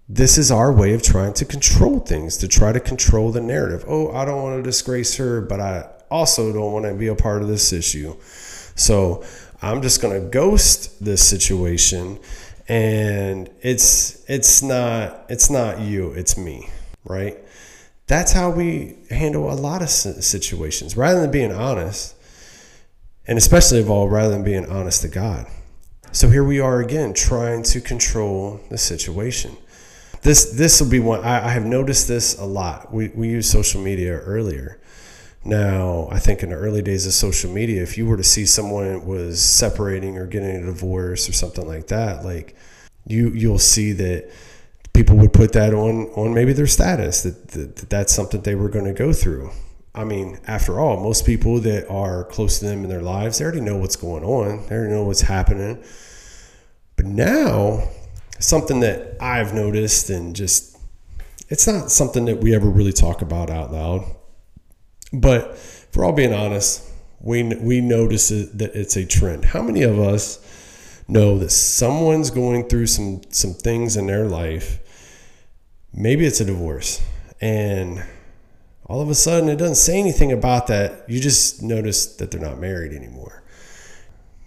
this 0.08 0.38
is 0.38 0.50
our 0.50 0.72
way 0.72 0.94
of 0.94 1.02
trying 1.02 1.34
to 1.34 1.44
control 1.44 2.00
things, 2.00 2.36
to 2.38 2.48
try 2.48 2.72
to 2.72 2.80
control 2.80 3.30
the 3.30 3.40
narrative. 3.40 3.84
Oh, 3.86 4.12
I 4.12 4.24
don't 4.24 4.42
want 4.42 4.56
to 4.56 4.62
disgrace 4.62 5.16
her, 5.16 5.40
but 5.40 5.60
I 5.60 5.88
also 6.10 6.52
don't 6.52 6.72
want 6.72 6.86
to 6.86 6.94
be 6.94 7.08
a 7.08 7.14
part 7.14 7.42
of 7.42 7.48
this 7.48 7.72
issue. 7.72 8.16
So 8.74 9.24
I'm 9.60 9.82
just 9.82 10.00
going 10.00 10.20
to 10.20 10.28
ghost 10.28 11.04
this 11.04 11.26
situation 11.26 12.18
and 12.68 13.50
it's 13.62 14.28
it's 14.28 14.62
not 14.62 15.24
it's 15.30 15.48
not 15.48 15.80
you 15.80 16.12
it's 16.12 16.36
me 16.36 16.68
right 17.04 17.38
that's 18.06 18.32
how 18.32 18.50
we 18.50 18.96
handle 19.10 19.50
a 19.50 19.54
lot 19.54 19.80
of 19.80 19.88
situations 19.88 20.94
rather 20.96 21.22
than 21.22 21.30
being 21.30 21.50
honest 21.50 22.14
and 23.26 23.38
especially 23.38 23.80
of 23.80 23.88
all 23.88 24.08
rather 24.08 24.30
than 24.30 24.44
being 24.44 24.66
honest 24.66 25.00
to 25.00 25.08
god 25.08 25.46
so 26.12 26.28
here 26.28 26.44
we 26.44 26.60
are 26.60 26.80
again 26.80 27.14
trying 27.14 27.62
to 27.62 27.80
control 27.80 28.60
the 28.68 28.76
situation 28.76 29.56
this 30.22 30.52
this 30.52 30.80
will 30.80 30.90
be 30.90 31.00
one 31.00 31.20
I, 31.20 31.46
I 31.46 31.50
have 31.50 31.64
noticed 31.64 32.08
this 32.08 32.38
a 32.38 32.44
lot 32.44 32.92
we, 32.92 33.08
we 33.08 33.28
use 33.28 33.50
social 33.50 33.80
media 33.80 34.18
earlier 34.18 34.80
now, 35.44 36.08
I 36.10 36.18
think 36.18 36.42
in 36.42 36.50
the 36.50 36.56
early 36.56 36.82
days 36.82 37.06
of 37.06 37.12
social 37.12 37.50
media, 37.50 37.82
if 37.82 37.96
you 37.96 38.06
were 38.06 38.16
to 38.16 38.22
see 38.22 38.44
someone 38.44 39.06
was 39.06 39.42
separating 39.42 40.18
or 40.18 40.26
getting 40.26 40.56
a 40.56 40.66
divorce 40.66 41.28
or 41.28 41.32
something 41.32 41.66
like 41.66 41.86
that, 41.86 42.24
like 42.24 42.54
you 43.06 43.30
you'll 43.30 43.58
see 43.58 43.92
that 43.92 44.30
people 44.92 45.16
would 45.16 45.32
put 45.32 45.52
that 45.52 45.72
on 45.72 46.06
on 46.16 46.34
maybe 46.34 46.52
their 46.52 46.66
status 46.66 47.22
that, 47.22 47.48
that, 47.48 47.76
that 47.76 47.90
that's 47.90 48.12
something 48.12 48.42
they 48.42 48.56
were 48.56 48.68
going 48.68 48.84
to 48.84 48.92
go 48.92 49.12
through. 49.12 49.50
I 49.94 50.04
mean, 50.04 50.38
after 50.46 50.80
all, 50.80 51.02
most 51.02 51.24
people 51.24 51.60
that 51.60 51.88
are 51.88 52.24
close 52.24 52.58
to 52.58 52.66
them 52.66 52.82
in 52.82 52.90
their 52.90 53.02
lives, 53.02 53.38
they 53.38 53.44
already 53.44 53.62
know 53.62 53.78
what's 53.78 53.96
going 53.96 54.24
on. 54.24 54.66
They 54.66 54.76
already 54.76 54.92
know 54.92 55.04
what's 55.04 55.22
happening. 55.22 55.82
But 56.96 57.06
now, 57.06 57.88
something 58.38 58.80
that 58.80 59.16
I've 59.20 59.54
noticed 59.54 60.10
and 60.10 60.34
just 60.34 60.76
it's 61.48 61.66
not 61.66 61.90
something 61.90 62.26
that 62.26 62.38
we 62.38 62.54
ever 62.54 62.68
really 62.68 62.92
talk 62.92 63.22
about 63.22 63.50
out 63.50 63.72
loud 63.72 64.04
but 65.12 65.56
for 65.56 66.04
all 66.04 66.12
being 66.12 66.32
honest, 66.32 66.84
we 67.20 67.42
we 67.42 67.80
notice 67.80 68.30
it, 68.30 68.58
that 68.58 68.74
it's 68.74 68.96
a 68.96 69.06
trend. 69.06 69.46
How 69.46 69.62
many 69.62 69.82
of 69.82 69.98
us 69.98 70.44
know 71.08 71.38
that 71.38 71.50
someone's 71.50 72.30
going 72.30 72.68
through 72.68 72.86
some 72.86 73.22
some 73.30 73.54
things 73.54 73.96
in 73.96 74.06
their 74.06 74.26
life? 74.26 74.78
Maybe 75.92 76.26
it's 76.26 76.40
a 76.40 76.44
divorce, 76.44 77.02
and 77.40 78.04
all 78.86 79.00
of 79.00 79.08
a 79.08 79.14
sudden 79.14 79.48
it 79.48 79.56
doesn't 79.56 79.76
say 79.76 79.98
anything 79.98 80.32
about 80.32 80.66
that. 80.66 81.08
You 81.08 81.20
just 81.20 81.62
notice 81.62 82.16
that 82.16 82.30
they're 82.30 82.40
not 82.40 82.58
married 82.58 82.92
anymore. 82.92 83.37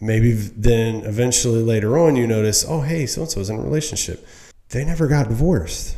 Maybe 0.01 0.31
then 0.31 1.05
eventually 1.05 1.61
later 1.61 1.97
on 1.97 2.15
you 2.15 2.27
notice, 2.27 2.65
oh 2.67 2.81
hey, 2.81 3.05
so 3.05 3.21
and 3.21 3.31
so's 3.31 3.49
in 3.49 3.57
a 3.57 3.61
relationship. 3.61 4.25
They 4.69 4.83
never 4.83 5.07
got 5.07 5.29
divorced, 5.29 5.95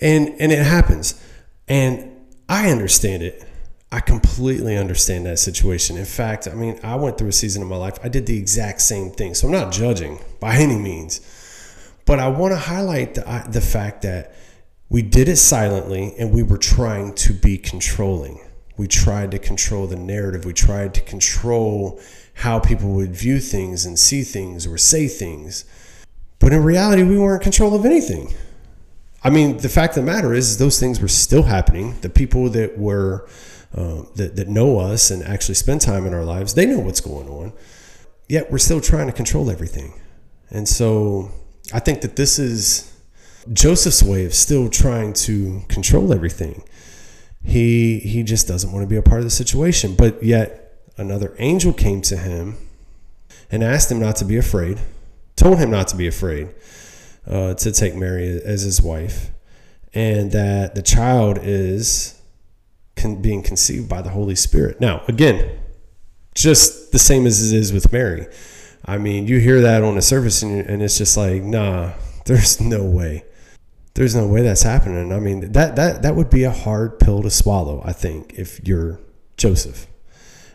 and 0.00 0.28
and 0.40 0.50
it 0.50 0.64
happens, 0.64 1.22
and 1.68 2.10
I 2.48 2.70
understand 2.70 3.22
it 3.22 3.44
I 3.92 4.00
completely 4.00 4.76
understand 4.76 5.26
that 5.26 5.40
situation. 5.40 5.96
In 5.96 6.04
fact, 6.04 6.46
I 6.46 6.54
mean, 6.54 6.78
I 6.84 6.94
went 6.94 7.18
through 7.18 7.28
a 7.28 7.32
season 7.32 7.62
of 7.62 7.68
my 7.68 7.76
life, 7.76 7.98
I 8.04 8.08
did 8.08 8.26
the 8.26 8.38
exact 8.38 8.82
same 8.82 9.10
thing. 9.10 9.34
So 9.34 9.48
I'm 9.48 9.52
not 9.52 9.72
judging 9.72 10.20
by 10.38 10.56
any 10.56 10.76
means. 10.76 11.20
But 12.04 12.20
I 12.20 12.28
want 12.28 12.52
to 12.52 12.58
highlight 12.58 13.14
the, 13.14 13.44
the 13.48 13.60
fact 13.60 14.02
that 14.02 14.34
we 14.88 15.02
did 15.02 15.28
it 15.28 15.36
silently 15.36 16.14
and 16.18 16.32
we 16.32 16.42
were 16.42 16.58
trying 16.58 17.14
to 17.14 17.32
be 17.32 17.58
controlling. 17.58 18.40
We 18.76 18.86
tried 18.86 19.32
to 19.32 19.38
control 19.38 19.86
the 19.86 19.96
narrative. 19.96 20.44
We 20.44 20.52
tried 20.52 20.94
to 20.94 21.00
control 21.00 22.00
how 22.34 22.58
people 22.58 22.92
would 22.92 23.14
view 23.14 23.40
things 23.40 23.84
and 23.84 23.98
see 23.98 24.22
things 24.22 24.66
or 24.66 24.78
say 24.78 25.08
things. 25.08 25.64
But 26.38 26.52
in 26.52 26.62
reality, 26.62 27.02
we 27.02 27.18
weren't 27.18 27.42
in 27.42 27.44
control 27.44 27.74
of 27.74 27.84
anything. 27.84 28.34
I 29.22 29.30
mean, 29.30 29.58
the 29.58 29.68
fact 29.68 29.96
of 29.96 30.04
the 30.04 30.10
matter 30.10 30.32
is, 30.32 30.56
those 30.56 30.80
things 30.80 31.00
were 31.00 31.08
still 31.08 31.42
happening. 31.42 32.00
The 32.00 32.08
people 32.08 32.48
that 32.50 32.78
were 32.78 33.28
uh, 33.74 34.02
that, 34.16 34.36
that 34.36 34.48
know 34.48 34.78
us 34.78 35.10
and 35.10 35.22
actually 35.22 35.54
spend 35.54 35.80
time 35.80 36.06
in 36.06 36.14
our 36.14 36.24
lives, 36.24 36.54
they 36.54 36.66
know 36.66 36.80
what's 36.80 37.00
going 37.00 37.28
on. 37.28 37.52
Yet 38.28 38.50
we're 38.50 38.58
still 38.58 38.80
trying 38.80 39.06
to 39.06 39.12
control 39.12 39.50
everything. 39.50 39.92
And 40.48 40.68
so 40.68 41.30
I 41.72 41.78
think 41.78 42.00
that 42.00 42.16
this 42.16 42.38
is 42.38 42.92
Joseph's 43.52 44.02
way 44.02 44.24
of 44.24 44.34
still 44.34 44.68
trying 44.68 45.12
to 45.14 45.62
control 45.68 46.12
everything. 46.12 46.64
He 47.44 47.98
he 48.00 48.22
just 48.22 48.48
doesn't 48.48 48.72
want 48.72 48.82
to 48.82 48.88
be 48.88 48.96
a 48.96 49.02
part 49.02 49.18
of 49.18 49.24
the 49.24 49.30
situation. 49.30 49.94
But 49.94 50.22
yet 50.22 50.69
another 51.00 51.34
angel 51.38 51.72
came 51.72 52.02
to 52.02 52.16
him 52.16 52.56
and 53.50 53.64
asked 53.64 53.90
him 53.90 53.98
not 53.98 54.16
to 54.16 54.24
be 54.24 54.36
afraid, 54.36 54.78
told 55.34 55.58
him 55.58 55.70
not 55.70 55.88
to 55.88 55.96
be 55.96 56.06
afraid 56.06 56.48
uh, 57.26 57.54
to 57.54 57.72
take 57.72 57.94
Mary 57.94 58.40
as 58.44 58.62
his 58.62 58.82
wife, 58.82 59.30
and 59.94 60.30
that 60.32 60.74
the 60.74 60.82
child 60.82 61.38
is 61.42 62.20
con- 62.96 63.20
being 63.20 63.42
conceived 63.42 63.88
by 63.88 64.02
the 64.02 64.10
Holy 64.10 64.34
Spirit. 64.34 64.80
Now, 64.80 65.02
again, 65.08 65.58
just 66.34 66.92
the 66.92 66.98
same 66.98 67.26
as 67.26 67.52
it 67.52 67.56
is 67.56 67.72
with 67.72 67.92
Mary. 67.92 68.26
I 68.84 68.98
mean, 68.98 69.26
you 69.26 69.38
hear 69.38 69.62
that 69.62 69.82
on 69.82 69.96
the 69.96 70.02
surface 70.02 70.42
and, 70.42 70.60
and 70.66 70.82
it's 70.82 70.98
just 70.98 71.16
like, 71.16 71.42
nah, 71.42 71.92
there's 72.26 72.60
no 72.60 72.84
way. 72.84 73.24
There's 73.94 74.14
no 74.14 74.26
way 74.26 74.42
that's 74.42 74.62
happening. 74.62 75.12
I 75.12 75.18
mean, 75.18 75.52
that 75.52 75.74
that 75.76 76.02
that 76.02 76.14
would 76.14 76.30
be 76.30 76.44
a 76.44 76.50
hard 76.50 77.00
pill 77.00 77.22
to 77.22 77.30
swallow, 77.30 77.82
I 77.84 77.92
think, 77.92 78.34
if 78.34 78.66
you're 78.66 79.00
Joseph. 79.36 79.88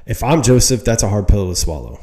If 0.06 0.24
I'm 0.24 0.44
Joseph, 0.44 0.84
that's 0.84 1.02
a 1.02 1.10
hard 1.10 1.28
pill 1.28 1.50
to 1.50 1.56
swallow. 1.56 2.00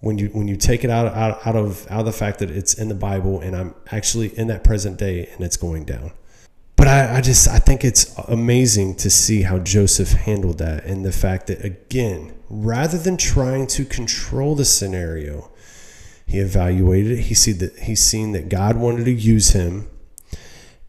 When 0.00 0.18
you 0.18 0.26
when 0.28 0.48
you 0.48 0.56
take 0.56 0.84
it 0.84 0.90
out, 0.90 1.06
out 1.14 1.46
out 1.46 1.56
of 1.56 1.86
out 1.90 2.00
of 2.00 2.06
the 2.06 2.12
fact 2.12 2.40
that 2.40 2.50
it's 2.50 2.74
in 2.74 2.88
the 2.88 2.94
Bible 2.94 3.40
and 3.40 3.56
I'm 3.56 3.74
actually 3.90 4.36
in 4.36 4.48
that 4.48 4.64
present 4.64 4.98
day 4.98 5.28
and 5.32 5.40
it's 5.40 5.56
going 5.56 5.84
down. 5.84 6.12
But 6.76 6.88
I, 6.88 7.18
I 7.18 7.20
just 7.20 7.48
I 7.48 7.58
think 7.58 7.84
it's 7.84 8.14
amazing 8.28 8.96
to 8.96 9.08
see 9.08 9.42
how 9.42 9.60
Joseph 9.60 10.12
handled 10.12 10.58
that 10.58 10.84
and 10.84 11.04
the 11.04 11.12
fact 11.12 11.46
that 11.46 11.64
again, 11.64 12.34
rather 12.50 12.98
than 12.98 13.16
trying 13.16 13.66
to 13.68 13.84
control 13.84 14.56
the 14.56 14.64
scenario, 14.64 15.50
he 16.26 16.40
evaluated 16.40 17.12
it. 17.12 17.22
He 17.22 17.34
see 17.34 17.52
that 17.52 17.78
he's 17.78 18.02
seen 18.02 18.32
that 18.32 18.48
God 18.48 18.76
wanted 18.76 19.04
to 19.04 19.12
use 19.12 19.50
him 19.50 19.88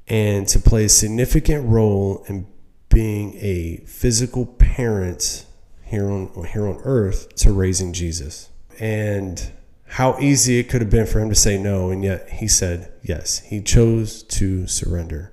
and 0.08 0.48
to 0.48 0.60
play 0.60 0.86
a 0.86 0.90
significant 0.90 1.70
role 1.70 2.26
in 2.28 2.48
being 2.90 3.36
a 3.36 3.78
physical 3.86 4.46
parent 4.46 5.46
here 5.86 6.10
on 6.10 6.46
here 6.52 6.68
on 6.68 6.80
earth 6.84 7.36
to 7.38 7.54
raising 7.54 7.94
Jesus. 7.94 8.50
And 8.80 9.52
how 9.88 10.20
easy 10.20 10.60
it 10.60 10.70
could 10.70 10.82
have 10.82 10.90
been 10.90 11.06
for 11.06 11.20
him 11.20 11.30
to 11.30 11.36
say 11.36 11.58
no, 11.58 11.90
and 11.90 12.04
yet 12.04 12.30
he 12.30 12.48
said 12.48 12.92
yes. 13.04 13.40
He 13.40 13.62
chose 13.62 14.24
to 14.24 14.68
surrender. 14.68 15.32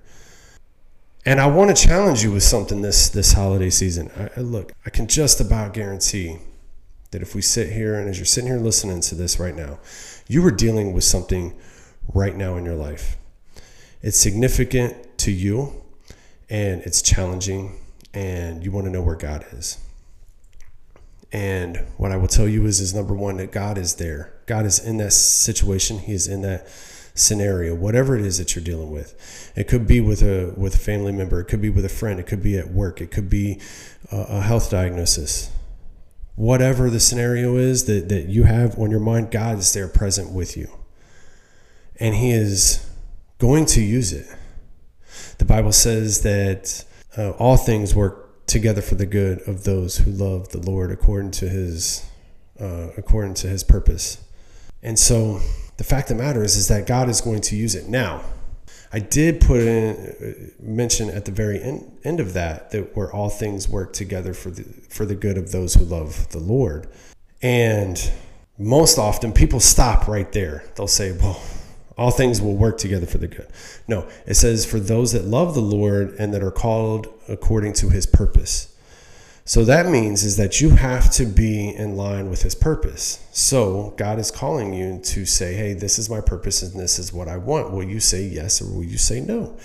And 1.24 1.40
I 1.40 1.46
want 1.46 1.74
to 1.74 1.86
challenge 1.86 2.22
you 2.22 2.32
with 2.32 2.42
something 2.42 2.82
this 2.82 3.08
this 3.08 3.32
holiday 3.32 3.70
season. 3.70 4.10
I, 4.36 4.40
look, 4.40 4.72
I 4.84 4.90
can 4.90 5.06
just 5.06 5.40
about 5.40 5.72
guarantee 5.72 6.38
that 7.12 7.22
if 7.22 7.34
we 7.34 7.42
sit 7.42 7.72
here 7.72 7.98
and 7.98 8.08
as 8.08 8.18
you're 8.18 8.26
sitting 8.26 8.48
here 8.48 8.58
listening 8.58 9.00
to 9.02 9.14
this 9.14 9.38
right 9.38 9.54
now, 9.54 9.78
you 10.26 10.44
are 10.46 10.50
dealing 10.50 10.92
with 10.92 11.04
something 11.04 11.54
right 12.12 12.34
now 12.34 12.56
in 12.56 12.64
your 12.64 12.74
life. 12.74 13.16
It's 14.02 14.18
significant 14.18 15.18
to 15.18 15.30
you 15.30 15.82
and 16.50 16.82
it's 16.82 17.00
challenging 17.00 17.78
and 18.12 18.64
you 18.64 18.72
want 18.72 18.86
to 18.86 18.90
know 18.90 19.02
where 19.02 19.14
God 19.14 19.44
is. 19.52 19.78
And 21.32 21.78
what 21.96 22.12
I 22.12 22.16
will 22.16 22.28
tell 22.28 22.46
you 22.46 22.66
is 22.66 22.80
is 22.80 22.94
number 22.94 23.14
1 23.14 23.38
that 23.38 23.52
God 23.52 23.78
is 23.78 23.94
there. 23.94 24.34
God 24.46 24.66
is 24.66 24.78
in 24.84 24.98
that 24.98 25.12
situation. 25.12 25.98
He 25.98 26.12
is 26.12 26.28
in 26.28 26.42
that 26.42 26.68
scenario, 27.14 27.74
whatever 27.74 28.16
it 28.16 28.24
is 28.24 28.38
that 28.38 28.54
you're 28.54 28.64
dealing 28.64 28.90
with. 28.90 29.52
It 29.56 29.68
could 29.68 29.86
be 29.86 30.00
with 30.00 30.22
a 30.22 30.54
with 30.56 30.74
a 30.74 30.78
family 30.78 31.12
member, 31.12 31.40
it 31.40 31.46
could 31.46 31.60
be 31.60 31.70
with 31.70 31.84
a 31.84 31.90
friend, 31.90 32.20
it 32.20 32.26
could 32.26 32.42
be 32.42 32.56
at 32.56 32.70
work, 32.70 33.00
it 33.00 33.10
could 33.10 33.28
be 33.28 33.60
a, 34.10 34.16
a 34.16 34.40
health 34.40 34.70
diagnosis 34.70 35.50
whatever 36.34 36.90
the 36.90 37.00
scenario 37.00 37.56
is 37.56 37.84
that, 37.84 38.08
that 38.08 38.28
you 38.28 38.44
have 38.44 38.78
on 38.78 38.90
your 38.90 39.00
mind, 39.00 39.30
God 39.30 39.58
is 39.58 39.72
there 39.72 39.88
present 39.88 40.32
with 40.32 40.56
you. 40.56 40.68
And 42.00 42.14
He 42.14 42.30
is 42.30 42.88
going 43.38 43.66
to 43.66 43.80
use 43.80 44.12
it. 44.12 44.26
The 45.38 45.44
Bible 45.44 45.72
says 45.72 46.22
that 46.22 46.84
uh, 47.16 47.30
all 47.32 47.56
things 47.56 47.94
work 47.94 48.21
together 48.52 48.82
for 48.82 48.94
the 48.94 49.06
good 49.06 49.40
of 49.48 49.64
those 49.64 49.98
who 49.98 50.10
love 50.10 50.50
the 50.50 50.58
Lord 50.58 50.92
according 50.92 51.30
to 51.32 51.48
His 51.48 52.06
uh, 52.60 52.88
according 52.96 53.34
to 53.34 53.48
His 53.48 53.64
purpose. 53.64 54.22
And 54.82 54.98
so 54.98 55.40
the 55.78 55.84
fact 55.84 56.10
of 56.10 56.18
the 56.18 56.22
matter 56.22 56.44
is, 56.44 56.56
is 56.56 56.68
that 56.68 56.86
God 56.86 57.08
is 57.08 57.20
going 57.20 57.40
to 57.42 57.56
use 57.56 57.74
it 57.74 57.88
now. 57.88 58.22
I 58.92 58.98
did 58.98 59.40
put 59.40 59.60
in 59.60 59.96
uh, 59.96 60.62
mention 60.62 61.08
at 61.08 61.24
the 61.24 61.32
very 61.32 61.62
end, 61.62 61.98
end 62.04 62.20
of 62.20 62.34
that 62.34 62.70
that 62.72 62.94
where 62.94 63.10
all 63.10 63.30
things 63.30 63.68
work 63.68 63.94
together 63.94 64.34
for 64.34 64.50
the 64.50 64.64
for 64.90 65.06
the 65.06 65.14
good 65.14 65.38
of 65.38 65.50
those 65.50 65.74
who 65.74 65.84
love 65.84 66.28
the 66.30 66.38
Lord. 66.38 66.88
And 67.40 67.98
most 68.58 68.98
often 68.98 69.32
people 69.32 69.60
stop 69.60 70.06
right 70.08 70.30
there. 70.32 70.62
They'll 70.76 70.86
say, 70.86 71.12
"Well, 71.12 71.40
all 71.96 72.10
things 72.10 72.40
will 72.40 72.56
work 72.56 72.78
together 72.78 73.06
for 73.06 73.18
the 73.18 73.28
good." 73.28 73.46
No, 73.86 74.06
it 74.26 74.34
says 74.34 74.64
for 74.64 74.80
those 74.80 75.12
that 75.12 75.26
love 75.26 75.54
the 75.54 75.60
Lord 75.60 76.14
and 76.18 76.32
that 76.34 76.42
are 76.42 76.50
called 76.50 77.08
according 77.28 77.74
to 77.74 77.90
his 77.90 78.06
purpose. 78.06 78.68
So 79.44 79.64
that 79.64 79.88
means 79.88 80.22
is 80.22 80.36
that 80.36 80.60
you 80.60 80.70
have 80.70 81.10
to 81.14 81.26
be 81.26 81.68
in 81.68 81.96
line 81.96 82.30
with 82.30 82.42
his 82.42 82.54
purpose. 82.54 83.18
So 83.32 83.92
God 83.96 84.20
is 84.20 84.30
calling 84.30 84.72
you 84.72 85.00
to 85.02 85.26
say, 85.26 85.54
"Hey, 85.54 85.74
this 85.74 85.98
is 85.98 86.08
my 86.08 86.20
purpose 86.20 86.62
and 86.62 86.80
this 86.80 86.98
is 86.98 87.12
what 87.12 87.26
I 87.26 87.38
want." 87.38 87.72
Will 87.72 87.82
you 87.82 87.98
say 87.98 88.22
yes 88.22 88.62
or 88.62 88.66
will 88.66 88.84
you 88.84 88.98
say 88.98 89.20
no? 89.20 89.56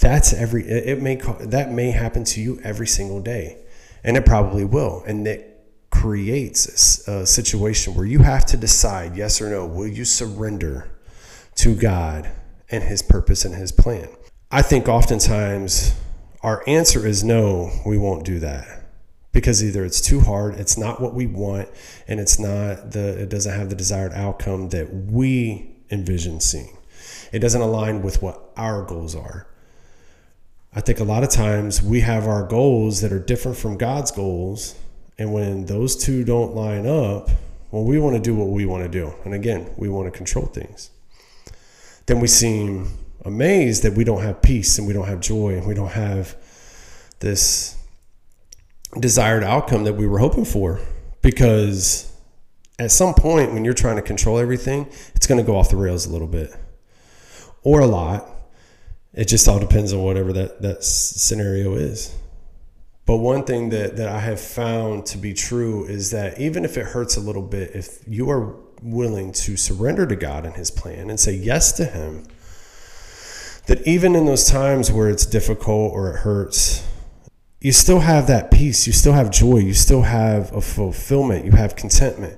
That's 0.00 0.32
every 0.32 0.68
it 0.68 1.00
may 1.00 1.20
that 1.40 1.72
may 1.72 1.92
happen 1.92 2.24
to 2.24 2.40
you 2.40 2.60
every 2.64 2.88
single 2.88 3.20
day. 3.20 3.58
And 4.02 4.16
it 4.16 4.26
probably 4.26 4.64
will. 4.64 5.04
And 5.06 5.28
it 5.28 5.60
creates 5.90 7.06
a 7.06 7.24
situation 7.24 7.94
where 7.94 8.06
you 8.06 8.20
have 8.20 8.44
to 8.46 8.56
decide 8.56 9.16
yes 9.16 9.40
or 9.40 9.48
no. 9.48 9.64
Will 9.64 9.86
you 9.86 10.04
surrender 10.04 10.86
to 11.56 11.74
God 11.74 12.30
and 12.70 12.82
his 12.84 13.02
purpose 13.02 13.44
and 13.44 13.54
his 13.54 13.72
plan? 13.72 14.08
I 14.50 14.62
think 14.62 14.88
oftentimes 14.88 15.94
our 16.42 16.62
answer 16.66 17.06
is 17.06 17.22
no, 17.22 17.70
we 17.86 17.96
won't 17.96 18.24
do 18.24 18.38
that. 18.40 18.80
Because 19.32 19.64
either 19.64 19.84
it's 19.84 20.00
too 20.00 20.20
hard, 20.20 20.56
it's 20.56 20.76
not 20.76 21.00
what 21.00 21.14
we 21.14 21.26
want, 21.26 21.70
and 22.06 22.20
it's 22.20 22.38
not 22.38 22.90
the 22.90 23.22
it 23.22 23.30
doesn't 23.30 23.52
have 23.52 23.70
the 23.70 23.74
desired 23.74 24.12
outcome 24.12 24.68
that 24.70 24.92
we 24.92 25.74
envision 25.90 26.38
seeing. 26.38 26.76
It 27.32 27.38
doesn't 27.38 27.62
align 27.62 28.02
with 28.02 28.20
what 28.20 28.52
our 28.58 28.82
goals 28.82 29.14
are. 29.14 29.46
I 30.74 30.82
think 30.82 31.00
a 31.00 31.04
lot 31.04 31.22
of 31.22 31.30
times 31.30 31.82
we 31.82 32.00
have 32.00 32.26
our 32.26 32.46
goals 32.46 33.00
that 33.00 33.10
are 33.10 33.18
different 33.18 33.56
from 33.56 33.78
God's 33.78 34.10
goals, 34.10 34.74
and 35.18 35.32
when 35.32 35.64
those 35.64 35.96
two 35.96 36.24
don't 36.24 36.54
line 36.54 36.86
up, 36.86 37.30
well, 37.70 37.84
we 37.84 37.98
want 37.98 38.16
to 38.16 38.20
do 38.20 38.34
what 38.34 38.48
we 38.48 38.66
want 38.66 38.82
to 38.82 38.88
do. 38.88 39.14
And 39.24 39.32
again, 39.32 39.70
we 39.78 39.88
want 39.88 40.12
to 40.12 40.16
control 40.16 40.44
things. 40.44 40.90
Then 42.12 42.20
we 42.20 42.28
seem 42.28 42.90
amazed 43.24 43.84
that 43.84 43.94
we 43.94 44.04
don't 44.04 44.20
have 44.20 44.42
peace 44.42 44.76
and 44.76 44.86
we 44.86 44.92
don't 44.92 45.06
have 45.06 45.18
joy 45.18 45.56
and 45.56 45.66
we 45.66 45.72
don't 45.72 45.92
have 45.92 46.36
this 47.20 47.74
desired 49.00 49.42
outcome 49.42 49.84
that 49.84 49.94
we 49.94 50.06
were 50.06 50.18
hoping 50.18 50.44
for. 50.44 50.78
Because 51.22 52.12
at 52.78 52.90
some 52.90 53.14
point 53.14 53.54
when 53.54 53.64
you're 53.64 53.72
trying 53.72 53.96
to 53.96 54.02
control 54.02 54.38
everything 54.38 54.90
it's 55.14 55.26
going 55.26 55.40
to 55.42 55.46
go 55.46 55.56
off 55.56 55.70
the 55.70 55.76
rails 55.76 56.04
a 56.04 56.10
little 56.10 56.28
bit 56.28 56.54
or 57.62 57.80
a 57.80 57.86
lot. 57.86 58.28
It 59.14 59.26
just 59.26 59.48
all 59.48 59.58
depends 59.58 59.94
on 59.94 60.02
whatever 60.02 60.34
that, 60.34 60.60
that 60.60 60.84
scenario 60.84 61.76
is. 61.76 62.14
But 63.06 63.16
one 63.16 63.44
thing 63.44 63.70
that, 63.70 63.96
that 63.96 64.08
i 64.08 64.18
have 64.18 64.38
found 64.38 65.06
to 65.06 65.16
be 65.16 65.32
true 65.32 65.86
is 65.86 66.10
that 66.10 66.38
even 66.38 66.66
if 66.66 66.76
it 66.76 66.84
hurts 66.84 67.16
a 67.16 67.20
little 67.20 67.40
bit 67.40 67.70
if 67.74 68.06
you 68.06 68.28
are 68.28 68.54
willing 68.82 69.32
to 69.32 69.56
surrender 69.56 70.06
to 70.06 70.16
god 70.16 70.44
and 70.44 70.54
his 70.56 70.70
plan 70.70 71.08
and 71.08 71.20
say 71.20 71.32
yes 71.32 71.72
to 71.72 71.84
him 71.84 72.26
that 73.66 73.86
even 73.86 74.14
in 74.14 74.26
those 74.26 74.48
times 74.48 74.90
where 74.90 75.08
it's 75.08 75.24
difficult 75.24 75.92
or 75.92 76.10
it 76.10 76.18
hurts 76.18 76.86
you 77.62 77.70
still 77.70 78.00
have 78.00 78.26
that 78.26 78.50
peace. 78.50 78.88
You 78.88 78.92
still 78.92 79.12
have 79.12 79.30
joy. 79.30 79.58
You 79.58 79.72
still 79.72 80.02
have 80.02 80.52
a 80.52 80.60
fulfillment. 80.60 81.44
You 81.44 81.52
have 81.52 81.76
contentment. 81.76 82.36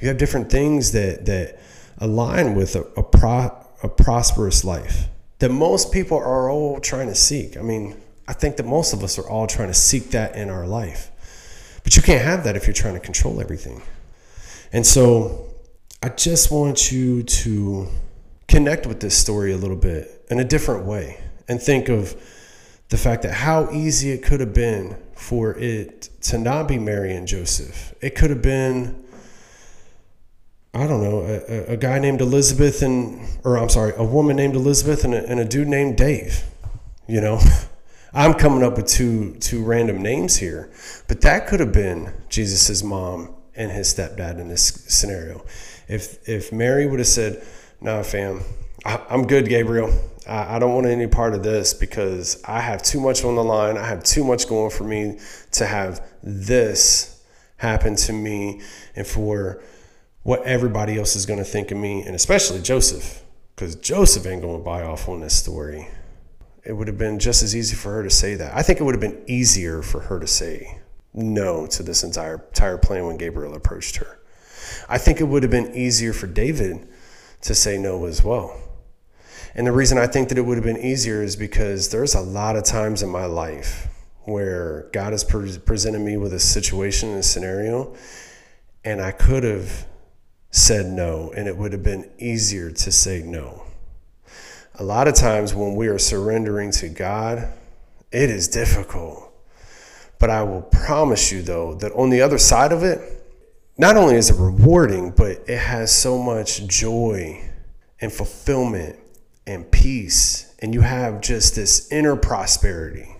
You 0.00 0.06
have 0.06 0.16
different 0.16 0.48
things 0.48 0.92
that 0.92 1.26
that 1.26 1.58
align 1.98 2.54
with 2.54 2.76
a, 2.76 2.82
a, 2.96 3.02
pro, 3.02 3.50
a 3.82 3.88
prosperous 3.88 4.64
life 4.64 5.08
that 5.40 5.50
most 5.50 5.92
people 5.92 6.16
are 6.16 6.48
all 6.48 6.80
trying 6.80 7.08
to 7.08 7.14
seek. 7.14 7.56
I 7.56 7.62
mean, 7.62 8.00
I 8.28 8.32
think 8.32 8.56
that 8.58 8.64
most 8.64 8.92
of 8.92 9.02
us 9.02 9.18
are 9.18 9.28
all 9.28 9.46
trying 9.46 9.68
to 9.68 9.74
seek 9.74 10.10
that 10.10 10.36
in 10.36 10.48
our 10.48 10.66
life. 10.66 11.10
But 11.82 11.96
you 11.96 12.02
can't 12.02 12.24
have 12.24 12.44
that 12.44 12.56
if 12.56 12.66
you're 12.66 12.74
trying 12.74 12.94
to 12.94 13.00
control 13.00 13.40
everything. 13.40 13.82
And 14.72 14.86
so 14.86 15.49
I 16.02 16.08
just 16.08 16.50
want 16.50 16.90
you 16.90 17.22
to 17.22 17.86
connect 18.48 18.86
with 18.86 19.00
this 19.00 19.18
story 19.18 19.52
a 19.52 19.58
little 19.58 19.76
bit 19.76 20.24
in 20.30 20.40
a 20.40 20.44
different 20.44 20.86
way 20.86 21.20
and 21.46 21.60
think 21.60 21.90
of 21.90 22.16
the 22.88 22.96
fact 22.96 23.22
that 23.22 23.34
how 23.34 23.70
easy 23.70 24.10
it 24.10 24.22
could 24.22 24.40
have 24.40 24.54
been 24.54 24.96
for 25.14 25.54
it 25.58 26.08
to 26.22 26.38
not 26.38 26.68
be 26.68 26.78
Mary 26.78 27.14
and 27.14 27.28
Joseph. 27.28 27.94
It 28.00 28.14
could 28.14 28.30
have 28.30 28.40
been, 28.40 29.04
I 30.72 30.86
don't 30.86 31.02
know, 31.02 31.20
a, 31.20 31.72
a 31.72 31.76
guy 31.76 31.98
named 31.98 32.22
Elizabeth 32.22 32.80
and, 32.80 33.20
or 33.44 33.58
I'm 33.58 33.68
sorry, 33.68 33.92
a 33.94 34.04
woman 34.04 34.36
named 34.36 34.56
Elizabeth 34.56 35.04
and 35.04 35.12
a, 35.12 35.26
and 35.26 35.38
a 35.38 35.44
dude 35.44 35.68
named 35.68 35.98
Dave. 35.98 36.44
You 37.06 37.20
know, 37.20 37.40
I'm 38.14 38.32
coming 38.32 38.62
up 38.62 38.78
with 38.78 38.86
two 38.86 39.34
two 39.34 39.62
random 39.62 40.02
names 40.02 40.38
here, 40.38 40.70
but 41.08 41.20
that 41.20 41.46
could 41.46 41.60
have 41.60 41.72
been 41.72 42.14
Jesus's 42.30 42.82
mom 42.82 43.34
and 43.54 43.70
his 43.70 43.92
stepdad 43.94 44.40
in 44.40 44.48
this 44.48 44.64
scenario. 44.88 45.44
If 45.90 46.28
if 46.28 46.52
Mary 46.52 46.86
would 46.86 47.00
have 47.00 47.08
said, 47.08 47.44
"Nah, 47.80 48.02
fam, 48.02 48.42
I, 48.84 49.00
I'm 49.10 49.26
good, 49.26 49.48
Gabriel. 49.48 49.92
I, 50.26 50.56
I 50.56 50.58
don't 50.58 50.74
want 50.74 50.86
any 50.86 51.08
part 51.08 51.34
of 51.34 51.42
this 51.42 51.74
because 51.74 52.42
I 52.44 52.60
have 52.60 52.82
too 52.82 53.00
much 53.00 53.24
on 53.24 53.34
the 53.34 53.42
line. 53.42 53.76
I 53.76 53.86
have 53.86 54.04
too 54.04 54.22
much 54.22 54.48
going 54.48 54.70
for 54.70 54.84
me 54.84 55.18
to 55.52 55.66
have 55.66 56.06
this 56.22 57.22
happen 57.56 57.96
to 57.96 58.12
me 58.12 58.62
and 58.94 59.06
for 59.06 59.62
what 60.22 60.42
everybody 60.44 60.98
else 60.98 61.16
is 61.16 61.26
going 61.26 61.38
to 61.38 61.44
think 61.44 61.70
of 61.70 61.78
me, 61.78 62.02
and 62.02 62.14
especially 62.14 62.62
Joseph, 62.62 63.22
because 63.56 63.74
Joseph 63.74 64.26
ain't 64.26 64.42
going 64.42 64.58
to 64.58 64.64
buy 64.64 64.82
off 64.82 65.08
on 65.08 65.20
this 65.20 65.34
story. 65.34 65.88
It 66.64 66.74
would 66.74 66.88
have 66.88 66.98
been 66.98 67.18
just 67.18 67.42
as 67.42 67.56
easy 67.56 67.74
for 67.74 67.92
her 67.94 68.02
to 68.02 68.10
say 68.10 68.34
that. 68.34 68.54
I 68.54 68.62
think 68.62 68.80
it 68.80 68.84
would 68.84 68.94
have 68.94 69.00
been 69.00 69.24
easier 69.26 69.82
for 69.82 70.00
her 70.00 70.20
to 70.20 70.26
say 70.26 70.78
no 71.12 71.66
to 71.66 71.82
this 71.82 72.04
entire 72.04 72.34
entire 72.34 72.78
plan 72.78 73.06
when 73.06 73.16
Gabriel 73.16 73.54
approached 73.54 73.96
her. 73.96 74.19
I 74.88 74.98
think 74.98 75.20
it 75.20 75.24
would 75.24 75.42
have 75.42 75.50
been 75.50 75.74
easier 75.74 76.12
for 76.12 76.26
David 76.26 76.88
to 77.42 77.54
say 77.54 77.78
no 77.78 78.06
as 78.06 78.22
well. 78.22 78.56
And 79.54 79.66
the 79.66 79.72
reason 79.72 79.98
I 79.98 80.06
think 80.06 80.28
that 80.28 80.38
it 80.38 80.42
would 80.42 80.56
have 80.56 80.64
been 80.64 80.78
easier 80.78 81.22
is 81.22 81.36
because 81.36 81.90
there's 81.90 82.14
a 82.14 82.20
lot 82.20 82.56
of 82.56 82.64
times 82.64 83.02
in 83.02 83.08
my 83.08 83.24
life 83.24 83.88
where 84.24 84.88
God 84.92 85.12
has 85.12 85.24
pre- 85.24 85.58
presented 85.58 86.00
me 86.00 86.16
with 86.16 86.32
a 86.32 86.38
situation, 86.38 87.10
a 87.10 87.22
scenario, 87.22 87.94
and 88.84 89.00
I 89.00 89.10
could 89.10 89.42
have 89.42 89.86
said 90.50 90.86
no, 90.86 91.32
and 91.36 91.48
it 91.48 91.56
would 91.56 91.72
have 91.72 91.82
been 91.82 92.10
easier 92.18 92.70
to 92.70 92.92
say 92.92 93.22
no. 93.22 93.64
A 94.76 94.84
lot 94.84 95.08
of 95.08 95.14
times 95.14 95.54
when 95.54 95.74
we 95.74 95.88
are 95.88 95.98
surrendering 95.98 96.70
to 96.72 96.88
God, 96.88 97.52
it 98.12 98.30
is 98.30 98.48
difficult. 98.48 99.32
But 100.18 100.30
I 100.30 100.42
will 100.42 100.62
promise 100.62 101.32
you, 101.32 101.42
though, 101.42 101.74
that 101.76 101.92
on 101.92 102.10
the 102.10 102.20
other 102.20 102.38
side 102.38 102.72
of 102.72 102.82
it, 102.82 103.19
not 103.80 103.96
only 103.96 104.16
is 104.16 104.28
it 104.28 104.36
rewarding, 104.38 105.10
but 105.10 105.48
it 105.48 105.58
has 105.58 105.90
so 105.90 106.22
much 106.22 106.66
joy 106.66 107.42
and 107.98 108.12
fulfillment 108.12 108.98
and 109.46 109.70
peace. 109.70 110.54
And 110.58 110.74
you 110.74 110.82
have 110.82 111.22
just 111.22 111.54
this 111.54 111.90
inner 111.90 112.14
prosperity 112.14 113.16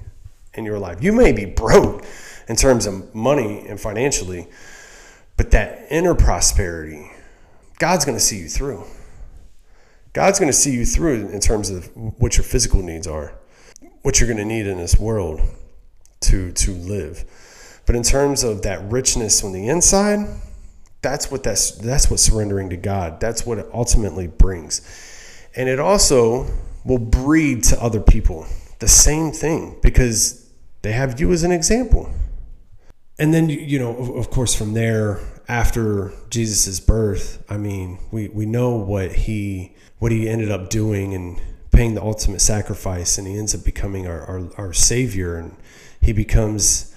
in 0.52 0.66
your 0.66 0.78
life. 0.78 1.02
You 1.02 1.14
may 1.14 1.32
be 1.32 1.46
broke 1.46 2.04
in 2.46 2.56
terms 2.56 2.84
of 2.84 3.14
money 3.14 3.66
and 3.68 3.80
financially, 3.80 4.48
but 5.38 5.50
that 5.52 5.86
inner 5.88 6.14
prosperity, 6.14 7.10
God's 7.78 8.04
going 8.04 8.18
to 8.18 8.22
see 8.22 8.40
you 8.40 8.48
through. 8.48 8.84
God's 10.12 10.38
going 10.38 10.52
to 10.52 10.56
see 10.56 10.72
you 10.72 10.84
through 10.84 11.30
in 11.30 11.40
terms 11.40 11.70
of 11.70 11.86
what 12.20 12.36
your 12.36 12.44
physical 12.44 12.82
needs 12.82 13.06
are, 13.06 13.32
what 14.02 14.20
you're 14.20 14.28
going 14.28 14.36
to 14.36 14.44
need 14.44 14.66
in 14.66 14.76
this 14.76 14.98
world 14.98 15.40
to 16.20 16.52
to 16.52 16.72
live. 16.72 17.24
But 17.86 17.96
in 17.96 18.02
terms 18.02 18.44
of 18.44 18.60
that 18.62 18.82
richness 18.92 19.42
on 19.42 19.52
the 19.52 19.66
inside, 19.66 20.28
that's 21.02 21.30
what 21.30 21.42
that's 21.42 21.72
that's 21.72 22.10
what 22.10 22.20
surrendering 22.20 22.70
to 22.70 22.76
God. 22.76 23.20
That's 23.20 23.46
what 23.46 23.58
it 23.58 23.66
ultimately 23.72 24.26
brings. 24.26 24.82
And 25.56 25.68
it 25.68 25.80
also 25.80 26.46
will 26.84 26.98
breed 26.98 27.64
to 27.64 27.82
other 27.82 28.00
people 28.00 28.46
the 28.78 28.88
same 28.88 29.32
thing 29.32 29.78
because 29.82 30.48
they 30.82 30.92
have 30.92 31.20
you 31.20 31.32
as 31.32 31.42
an 31.42 31.52
example. 31.52 32.10
And 33.18 33.32
then 33.32 33.48
you 33.48 33.78
know, 33.78 34.14
of 34.14 34.30
course, 34.30 34.54
from 34.54 34.74
there 34.74 35.20
after 35.48 36.12
Jesus's 36.30 36.80
birth, 36.80 37.44
I 37.48 37.56
mean, 37.56 37.98
we 38.10 38.28
we 38.28 38.46
know 38.46 38.76
what 38.76 39.12
he 39.12 39.74
what 39.98 40.12
he 40.12 40.28
ended 40.28 40.50
up 40.50 40.70
doing 40.70 41.14
and 41.14 41.40
paying 41.70 41.94
the 41.94 42.02
ultimate 42.02 42.40
sacrifice, 42.40 43.18
and 43.18 43.26
he 43.26 43.38
ends 43.38 43.54
up 43.54 43.64
becoming 43.64 44.06
our 44.06 44.20
our, 44.22 44.50
our 44.56 44.72
savior, 44.72 45.36
and 45.36 45.56
he 46.00 46.12
becomes 46.12 46.89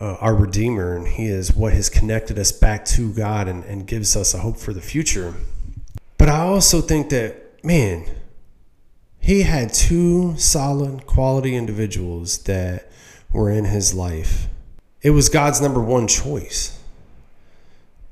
uh, 0.00 0.16
our 0.20 0.34
redeemer, 0.34 0.96
and 0.96 1.06
he 1.06 1.26
is 1.26 1.54
what 1.54 1.72
has 1.72 1.88
connected 1.88 2.38
us 2.38 2.52
back 2.52 2.84
to 2.86 3.12
God 3.12 3.48
and, 3.48 3.64
and 3.64 3.86
gives 3.86 4.16
us 4.16 4.32
a 4.34 4.38
hope 4.38 4.56
for 4.56 4.72
the 4.72 4.80
future. 4.80 5.34
But 6.16 6.28
I 6.28 6.40
also 6.40 6.80
think 6.80 7.10
that 7.10 7.64
man, 7.64 8.06
he 9.20 9.42
had 9.42 9.72
two 9.72 10.36
solid 10.36 11.06
quality 11.06 11.54
individuals 11.54 12.38
that 12.44 12.90
were 13.32 13.50
in 13.50 13.66
his 13.66 13.94
life. 13.94 14.46
It 15.02 15.10
was 15.10 15.28
God's 15.28 15.60
number 15.60 15.80
one 15.80 16.08
choice. 16.08 16.78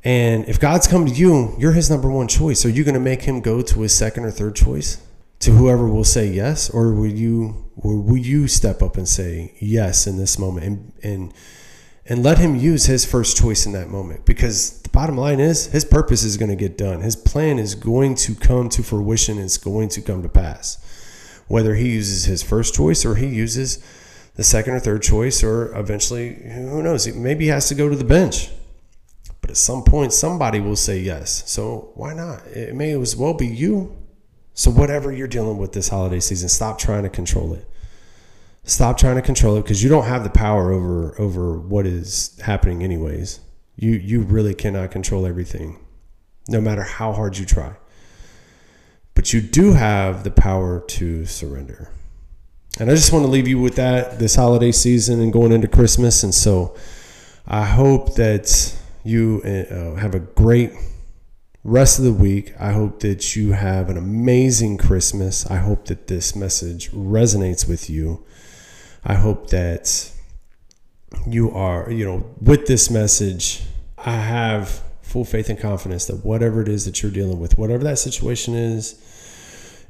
And 0.04 0.48
if 0.48 0.60
God's 0.60 0.86
come 0.86 1.06
to 1.06 1.12
you, 1.12 1.54
you're 1.58 1.72
his 1.72 1.90
number 1.90 2.10
one 2.10 2.28
choice. 2.28 2.64
Are 2.64 2.70
you 2.70 2.84
going 2.84 2.94
to 2.94 3.00
make 3.00 3.22
him 3.22 3.40
go 3.40 3.62
to 3.62 3.80
his 3.80 3.94
second 3.94 4.24
or 4.24 4.30
third 4.30 4.54
choice? 4.54 5.02
To 5.40 5.52
whoever 5.52 5.86
will 5.86 6.04
say 6.04 6.26
yes, 6.26 6.68
or 6.70 6.92
will 6.92 7.06
you 7.06 7.70
will 7.76 8.16
you 8.16 8.48
step 8.48 8.82
up 8.82 8.96
and 8.96 9.08
say 9.08 9.54
yes 9.60 10.06
in 10.06 10.16
this 10.16 10.36
moment 10.38 10.66
and 10.66 10.92
and 11.02 11.34
and 12.08 12.22
let 12.22 12.38
him 12.38 12.56
use 12.56 12.86
his 12.86 13.04
first 13.04 13.36
choice 13.36 13.66
in 13.66 13.72
that 13.72 13.88
moment? 13.88 14.24
Because 14.24 14.80
the 14.82 14.88
bottom 14.88 15.16
line 15.16 15.40
is 15.40 15.66
his 15.66 15.84
purpose 15.84 16.24
is 16.24 16.36
going 16.36 16.50
to 16.50 16.56
get 16.56 16.78
done. 16.78 17.00
His 17.00 17.16
plan 17.16 17.58
is 17.58 17.74
going 17.74 18.14
to 18.16 18.34
come 18.34 18.68
to 18.70 18.82
fruition. 18.82 19.38
It's 19.38 19.58
going 19.58 19.88
to 19.90 20.00
come 20.00 20.22
to 20.22 20.28
pass. 20.28 20.84
Whether 21.48 21.74
he 21.74 21.90
uses 21.90 22.24
his 22.24 22.42
first 22.42 22.74
choice 22.74 23.04
or 23.04 23.14
he 23.14 23.26
uses 23.26 23.82
the 24.34 24.44
second 24.44 24.74
or 24.74 24.80
third 24.80 25.02
choice, 25.02 25.42
or 25.42 25.76
eventually, 25.76 26.34
who 26.34 26.80
knows? 26.80 27.12
Maybe 27.12 27.46
he 27.46 27.50
has 27.50 27.68
to 27.68 27.74
go 27.74 27.88
to 27.88 27.96
the 27.96 28.04
bench 28.04 28.50
but 29.48 29.52
at 29.52 29.56
some 29.56 29.82
point, 29.82 30.12
somebody 30.12 30.60
will 30.60 30.76
say 30.76 30.98
yes. 30.98 31.42
So 31.50 31.92
why 31.94 32.12
not? 32.12 32.46
It 32.48 32.74
may 32.74 32.92
as 33.00 33.16
well 33.16 33.32
be 33.32 33.46
you. 33.46 33.96
So, 34.52 34.70
whatever 34.70 35.10
you're 35.10 35.26
dealing 35.26 35.56
with 35.56 35.72
this 35.72 35.88
holiday 35.88 36.20
season, 36.20 36.50
stop 36.50 36.78
trying 36.78 37.04
to 37.04 37.08
control 37.08 37.54
it. 37.54 37.66
Stop 38.68 38.98
trying 38.98 39.16
to 39.16 39.22
control 39.22 39.56
it 39.56 39.62
because 39.62 39.82
you 39.82 39.88
don't 39.88 40.04
have 40.04 40.24
the 40.24 40.30
power 40.30 40.70
over 40.70 41.18
over 41.18 41.58
what 41.58 41.86
is 41.86 42.38
happening 42.44 42.82
anyways. 42.82 43.40
You 43.76 43.92
you 43.92 44.20
really 44.20 44.54
cannot 44.54 44.90
control 44.90 45.24
everything, 45.24 45.78
no 46.48 46.60
matter 46.60 46.82
how 46.82 47.14
hard 47.14 47.38
you 47.38 47.46
try. 47.46 47.76
But 49.14 49.32
you 49.32 49.40
do 49.40 49.72
have 49.72 50.22
the 50.22 50.30
power 50.30 50.80
to 50.80 51.24
surrender. 51.24 51.90
And 52.78 52.90
I 52.90 52.94
just 52.94 53.10
want 53.10 53.24
to 53.24 53.30
leave 53.30 53.48
you 53.48 53.58
with 53.58 53.76
that 53.76 54.18
this 54.18 54.34
holiday 54.34 54.70
season 54.70 55.18
and 55.22 55.32
going 55.32 55.50
into 55.50 55.66
Christmas. 55.66 56.22
And 56.22 56.34
so 56.34 56.76
I 57.46 57.64
hope 57.64 58.16
that 58.16 58.76
you 59.02 59.40
uh, 59.44 59.94
have 59.98 60.14
a 60.14 60.20
great 60.20 60.72
rest 61.64 61.98
of 61.98 62.04
the 62.04 62.12
week. 62.12 62.52
I 62.60 62.72
hope 62.72 63.00
that 63.00 63.34
you 63.34 63.52
have 63.52 63.88
an 63.88 63.96
amazing 63.96 64.76
Christmas. 64.76 65.50
I 65.50 65.56
hope 65.56 65.86
that 65.86 66.06
this 66.06 66.36
message 66.36 66.90
resonates 66.92 67.66
with 67.66 67.88
you. 67.88 68.26
I 69.08 69.14
hope 69.14 69.48
that 69.48 70.12
you 71.26 71.50
are, 71.50 71.90
you 71.90 72.04
know, 72.04 72.26
with 72.42 72.66
this 72.66 72.90
message, 72.90 73.62
I 73.96 74.16
have 74.16 74.82
full 75.00 75.24
faith 75.24 75.48
and 75.48 75.58
confidence 75.58 76.04
that 76.08 76.26
whatever 76.26 76.60
it 76.60 76.68
is 76.68 76.84
that 76.84 77.02
you're 77.02 77.10
dealing 77.10 77.40
with, 77.40 77.56
whatever 77.56 77.82
that 77.84 77.98
situation 77.98 78.54
is 78.54 79.02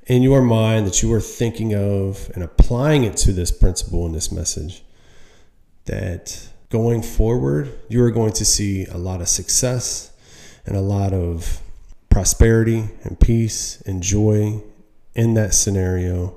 in 0.07 0.23
your 0.23 0.41
mind 0.41 0.87
that 0.87 1.03
you 1.03 1.13
are 1.13 1.21
thinking 1.21 1.75
of 1.75 2.31
and 2.35 2.45
applying 2.45 3.03
it 3.03 3.17
to 3.17 3.33
this 3.33 3.51
principle 3.51 4.07
in 4.07 4.13
this 4.13 4.31
message, 4.31 4.85
that 5.87 6.49
going 6.71 7.03
forward, 7.03 7.77
you 7.89 8.01
are 8.05 8.13
going 8.13 8.33
to 8.35 8.45
see 8.45 8.87
a 8.87 8.99
lot 8.99 9.21
of 9.21 9.29
success 9.29 10.13
and 10.65 10.77
a 10.77 10.81
lot 10.81 11.13
of 11.13 11.61
prosperity 12.09 12.89
and 13.03 13.19
peace 13.19 13.81
and 13.81 14.01
joy 14.01 14.63
in 15.17 15.35
that 15.35 15.55
scenario, 15.55 16.37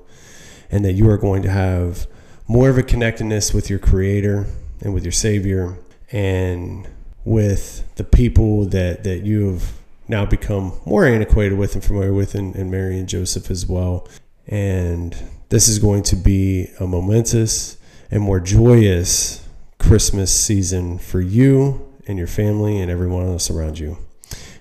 and 0.68 0.84
that 0.84 0.94
you 0.94 1.08
are 1.08 1.16
going 1.16 1.42
to 1.42 1.50
have 1.50 2.08
more 2.46 2.68
of 2.68 2.78
a 2.78 2.82
connectedness 2.82 3.54
with 3.54 3.70
your 3.70 3.78
Creator 3.78 4.46
and 4.80 4.92
with 4.92 5.04
your 5.04 5.12
Savior 5.12 5.78
and 6.10 6.88
with 7.24 7.84
the 7.96 8.04
people 8.04 8.66
that, 8.66 9.04
that 9.04 9.22
you 9.22 9.52
have 9.52 9.72
now 10.08 10.26
become 10.26 10.72
more 10.84 11.04
antiquated 11.04 11.56
with 11.56 11.74
and 11.74 11.84
familiar 11.84 12.12
with, 12.12 12.34
and, 12.34 12.54
and 12.56 12.70
Mary 12.70 12.98
and 12.98 13.08
Joseph 13.08 13.50
as 13.50 13.66
well. 13.66 14.08
And 14.46 15.16
this 15.48 15.68
is 15.68 15.78
going 15.78 16.02
to 16.04 16.16
be 16.16 16.68
a 16.80 16.86
momentous 16.86 17.76
and 18.10 18.22
more 18.22 18.40
joyous 18.40 19.46
Christmas 19.78 20.32
season 20.32 20.98
for 20.98 21.20
you 21.20 21.88
and 22.06 22.18
your 22.18 22.26
family 22.26 22.80
and 22.80 22.90
everyone 22.90 23.26
else 23.26 23.50
around 23.50 23.78
you. 23.78 23.98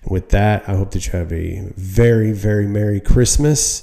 And 0.04 0.12
with 0.12 0.30
that, 0.30 0.68
I 0.68 0.76
hope 0.76 0.92
that 0.92 1.06
you 1.06 1.12
have 1.14 1.34
a 1.34 1.72
very, 1.76 2.32
very 2.32 2.68
Merry 2.68 3.00
Christmas. 3.00 3.82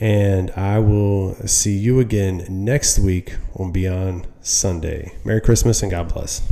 And 0.00 0.50
I 0.52 0.78
will 0.80 1.34
see 1.46 1.76
you 1.76 2.00
again 2.00 2.46
next 2.48 2.98
week 2.98 3.36
on 3.54 3.70
Beyond 3.70 4.26
Sunday. 4.40 5.16
Merry 5.24 5.40
Christmas 5.40 5.82
and 5.82 5.90
God 5.90 6.12
bless. 6.12 6.42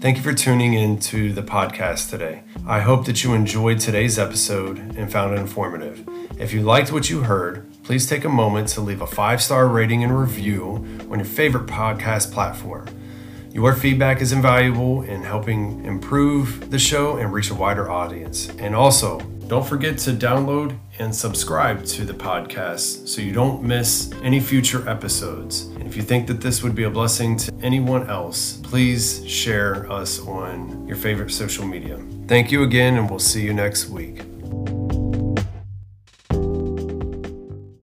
Thank 0.00 0.16
you 0.16 0.22
for 0.24 0.32
tuning 0.32 0.74
in 0.74 0.98
to 0.98 1.32
the 1.32 1.44
podcast 1.44 2.10
today. 2.10 2.42
I 2.66 2.80
hope 2.80 3.06
that 3.06 3.22
you 3.22 3.34
enjoyed 3.34 3.78
today's 3.78 4.18
episode 4.18 4.78
and 4.96 5.12
found 5.12 5.34
it 5.34 5.40
informative. 5.40 6.04
If 6.40 6.52
you 6.52 6.62
liked 6.62 6.90
what 6.90 7.08
you 7.08 7.20
heard, 7.20 7.68
please 7.84 8.08
take 8.08 8.24
a 8.24 8.28
moment 8.28 8.66
to 8.70 8.80
leave 8.80 9.00
a 9.00 9.06
five 9.06 9.40
star 9.40 9.68
rating 9.68 10.02
and 10.02 10.18
review 10.18 10.84
on 11.08 11.20
your 11.20 11.24
favorite 11.24 11.66
podcast 11.66 12.32
platform. 12.32 12.88
Your 13.52 13.74
feedback 13.74 14.22
is 14.22 14.32
invaluable 14.32 15.02
in 15.02 15.22
helping 15.22 15.84
improve 15.84 16.70
the 16.70 16.78
show 16.78 17.18
and 17.18 17.30
reach 17.30 17.50
a 17.50 17.54
wider 17.54 17.90
audience. 17.90 18.48
And 18.58 18.74
also, 18.74 19.20
don't 19.46 19.66
forget 19.66 19.98
to 19.98 20.12
download 20.12 20.78
and 20.98 21.14
subscribe 21.14 21.84
to 21.84 22.06
the 22.06 22.14
podcast 22.14 23.06
so 23.06 23.20
you 23.20 23.32
don't 23.32 23.62
miss 23.62 24.10
any 24.22 24.40
future 24.40 24.88
episodes. 24.88 25.66
And 25.76 25.86
if 25.86 25.96
you 25.96 26.02
think 26.02 26.26
that 26.28 26.40
this 26.40 26.62
would 26.62 26.74
be 26.74 26.84
a 26.84 26.90
blessing 26.90 27.36
to 27.36 27.52
anyone 27.60 28.08
else, 28.08 28.56
please 28.62 29.22
share 29.28 29.90
us 29.92 30.18
on 30.20 30.86
your 30.86 30.96
favorite 30.96 31.30
social 31.30 31.66
media. 31.66 32.02
Thank 32.28 32.50
you 32.50 32.62
again, 32.62 32.96
and 32.96 33.10
we'll 33.10 33.18
see 33.18 33.42
you 33.42 33.52
next 33.52 33.90
week. 33.90 34.22